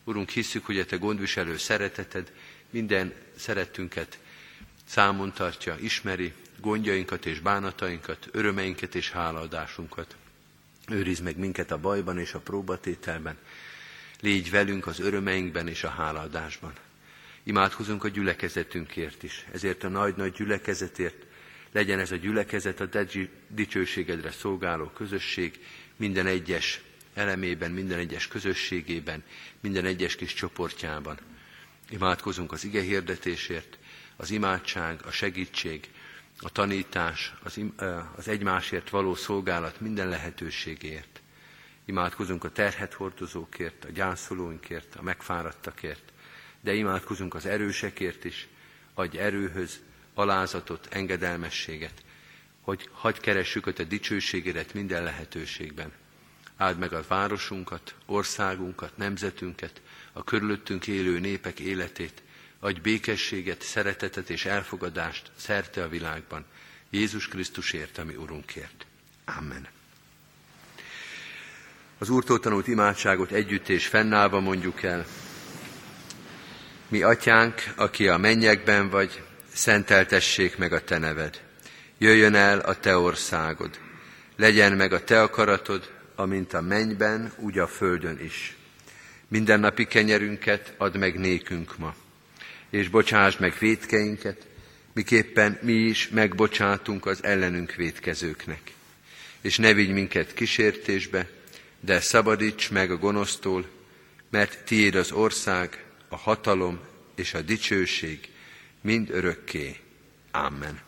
Urunk, 0.03 0.29
hisszük, 0.29 0.65
hogy 0.65 0.79
a 0.79 0.85
Te 0.85 0.95
gondviselő 0.95 1.57
szereteted 1.57 2.31
minden 2.71 3.13
szerettünket 3.35 4.19
számon 4.85 5.33
tartja, 5.33 5.77
ismeri 5.79 6.33
gondjainkat 6.61 7.25
és 7.25 7.39
bánatainkat, 7.39 8.27
örömeinket 8.31 8.95
és 8.95 9.11
hálaadásunkat. 9.11 10.15
Őriz 10.89 11.19
meg 11.19 11.37
minket 11.37 11.71
a 11.71 11.77
bajban 11.77 12.17
és 12.19 12.33
a 12.33 12.39
próbatételben, 12.39 13.37
Légy 14.21 14.49
velünk 14.49 14.87
az 14.87 14.99
örömeinkben 14.99 15.67
és 15.67 15.83
a 15.83 15.89
hálaadásban. 15.89 16.73
Imádkozunk 17.43 18.03
a 18.03 18.07
gyülekezetünkért 18.07 19.23
is, 19.23 19.45
ezért 19.51 19.83
a 19.83 19.87
nagy-nagy 19.89 20.31
gyülekezetért, 20.31 21.25
legyen 21.71 21.99
ez 21.99 22.11
a 22.11 22.15
gyülekezet 22.15 22.79
a 22.79 23.05
dicsőségedre 23.47 24.31
szolgáló 24.31 24.85
közösség 24.85 25.59
minden 25.95 26.25
egyes 26.25 26.81
elemében, 27.13 27.71
minden 27.71 27.99
egyes 27.99 28.27
közösségében, 28.27 29.23
minden 29.59 29.85
egyes 29.85 30.15
kis 30.15 30.33
csoportjában. 30.33 31.17
Imádkozunk 31.91 32.51
az 32.51 32.63
ige 32.63 32.81
hirdetésért, 32.81 33.77
az 34.15 34.31
imádság, 34.31 34.99
a 35.05 35.11
segítség, 35.11 35.89
a 36.39 36.49
tanítás, 36.49 37.33
az, 37.43 37.59
az 38.15 38.27
egymásért 38.27 38.89
való 38.89 39.15
szolgálat 39.15 39.79
minden 39.79 40.09
lehetőségért. 40.09 41.21
Imádkozunk 41.85 42.43
a 42.43 42.51
terhet 42.51 42.93
hordozókért, 42.93 43.85
a 43.85 43.91
gyászolóinkért, 43.91 44.95
a 44.95 45.01
megfáradtakért, 45.01 46.11
de 46.61 46.73
imádkozunk 46.73 47.33
az 47.33 47.45
erősekért 47.45 48.23
is, 48.23 48.47
adj 48.93 49.17
erőhöz, 49.17 49.79
alázatot, 50.13 50.87
engedelmességet, 50.91 52.03
hogy 52.61 52.89
hagy 52.91 53.19
keressük 53.19 53.67
a 53.67 53.73
te 53.73 53.83
dicsőségedet 53.83 54.73
minden 54.73 55.03
lehetőségben. 55.03 55.91
Áld 56.57 56.77
meg 56.77 56.93
a 56.93 57.03
városunkat, 57.07 57.95
országunkat, 58.05 58.97
nemzetünket, 58.97 59.81
a 60.13 60.23
körülöttünk 60.23 60.87
élő 60.87 61.19
népek 61.19 61.59
életét, 61.59 62.21
adj 62.59 62.79
békességet, 62.79 63.61
szeretetet 63.61 64.29
és 64.29 64.45
elfogadást 64.45 65.31
szerte 65.35 65.83
a 65.83 65.89
világban, 65.89 66.45
Jézus 66.89 67.27
Krisztusért, 67.27 67.97
ami 67.97 68.15
Urunkért. 68.15 68.85
Amen. 69.25 69.67
Az 71.97 72.09
Úrtól 72.09 72.39
tanult 72.39 72.67
imádságot 72.67 73.31
együtt 73.31 73.69
és 73.69 73.87
fennállva 73.87 74.39
mondjuk 74.39 74.83
el. 74.83 75.05
Mi 76.87 77.01
atyánk, 77.01 77.63
aki 77.75 78.07
a 78.07 78.17
mennyekben 78.17 78.89
vagy, 78.89 79.23
szenteltessék 79.53 80.57
meg 80.57 80.73
a 80.73 80.83
te 80.83 80.97
neved. 80.97 81.41
Jöjjön 81.97 82.35
el 82.35 82.59
a 82.59 82.79
te 82.79 82.97
országod. 82.97 83.79
Legyen 84.35 84.73
meg 84.73 84.93
a 84.93 85.03
te 85.03 85.21
akaratod, 85.21 85.91
amint 86.15 86.53
a 86.53 86.61
mennyben, 86.61 87.33
úgy 87.37 87.57
a 87.57 87.67
földön 87.67 88.19
is. 88.19 88.55
Mindennapi 89.31 89.85
kenyerünket 89.85 90.73
add 90.77 90.97
meg 90.97 91.19
nékünk 91.19 91.77
ma, 91.77 91.95
és 92.69 92.87
bocsáss 92.87 93.37
meg 93.37 93.55
védkeinket, 93.59 94.47
miképpen 94.93 95.59
mi 95.61 95.73
is 95.73 96.09
megbocsátunk 96.09 97.05
az 97.05 97.23
ellenünk 97.23 97.73
védkezőknek. 97.73 98.71
És 99.41 99.57
ne 99.57 99.73
vigy 99.73 99.89
minket 99.89 100.33
kísértésbe, 100.33 101.29
de 101.79 101.99
szabadíts 101.99 102.71
meg 102.71 102.91
a 102.91 102.97
gonosztól, 102.97 103.69
mert 104.29 104.63
tiéd 104.63 104.95
az 104.95 105.11
ország, 105.11 105.85
a 106.07 106.15
hatalom 106.15 106.79
és 107.15 107.33
a 107.33 107.41
dicsőség 107.41 108.29
mind 108.81 109.09
örökké. 109.09 109.75
Amen. 110.31 110.79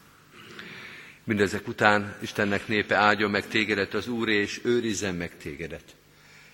Mindezek 1.24 1.68
után 1.68 2.18
Istennek 2.22 2.68
népe 2.68 2.96
áldjon 2.96 3.32
meg 3.32 3.48
tégedet 3.48 3.94
az 3.94 4.08
Úr, 4.08 4.30
és 4.30 4.60
őrizzen 4.64 5.16
meg 5.16 5.38
tégedet. 5.38 5.96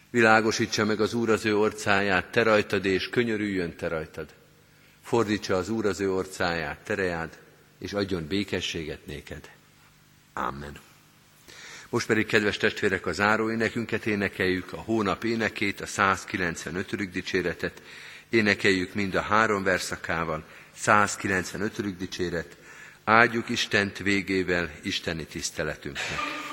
Világosítsa 0.09 0.85
meg 0.85 1.01
az 1.01 1.13
Úr 1.13 1.29
az 1.29 1.45
ő 1.45 1.57
orcáját, 1.57 2.25
te 2.25 2.43
rajtad, 2.43 2.85
és 2.85 3.09
könyörüljön 3.09 3.75
te 3.75 3.87
rajtad. 3.87 4.27
Fordítsa 5.03 5.55
az 5.55 5.69
Úr 5.69 5.85
az 5.85 5.99
ő 5.99 6.11
orcáját, 6.11 6.77
terejád, 6.83 7.37
és 7.79 7.93
adjon 7.93 8.27
békességet 8.27 9.05
néked. 9.05 9.49
Amen. 10.33 10.77
Most 11.89 12.07
pedig, 12.07 12.25
kedves 12.25 12.57
testvérek, 12.57 13.05
a 13.05 13.11
záró 13.11 13.51
énekünket 13.51 14.05
énekeljük, 14.05 14.73
a 14.73 14.81
hónap 14.81 15.23
énekét, 15.23 15.81
a 15.81 15.85
195. 15.85 17.11
dicséretet, 17.11 17.81
énekeljük 18.29 18.93
mind 18.93 19.15
a 19.15 19.21
három 19.21 19.63
verszakával, 19.63 20.43
195. 20.75 21.97
dicséret, 21.97 22.57
áldjuk 23.03 23.49
Istent 23.49 23.97
végével 23.97 24.71
Isteni 24.81 25.25
tiszteletünknek. 25.25 26.48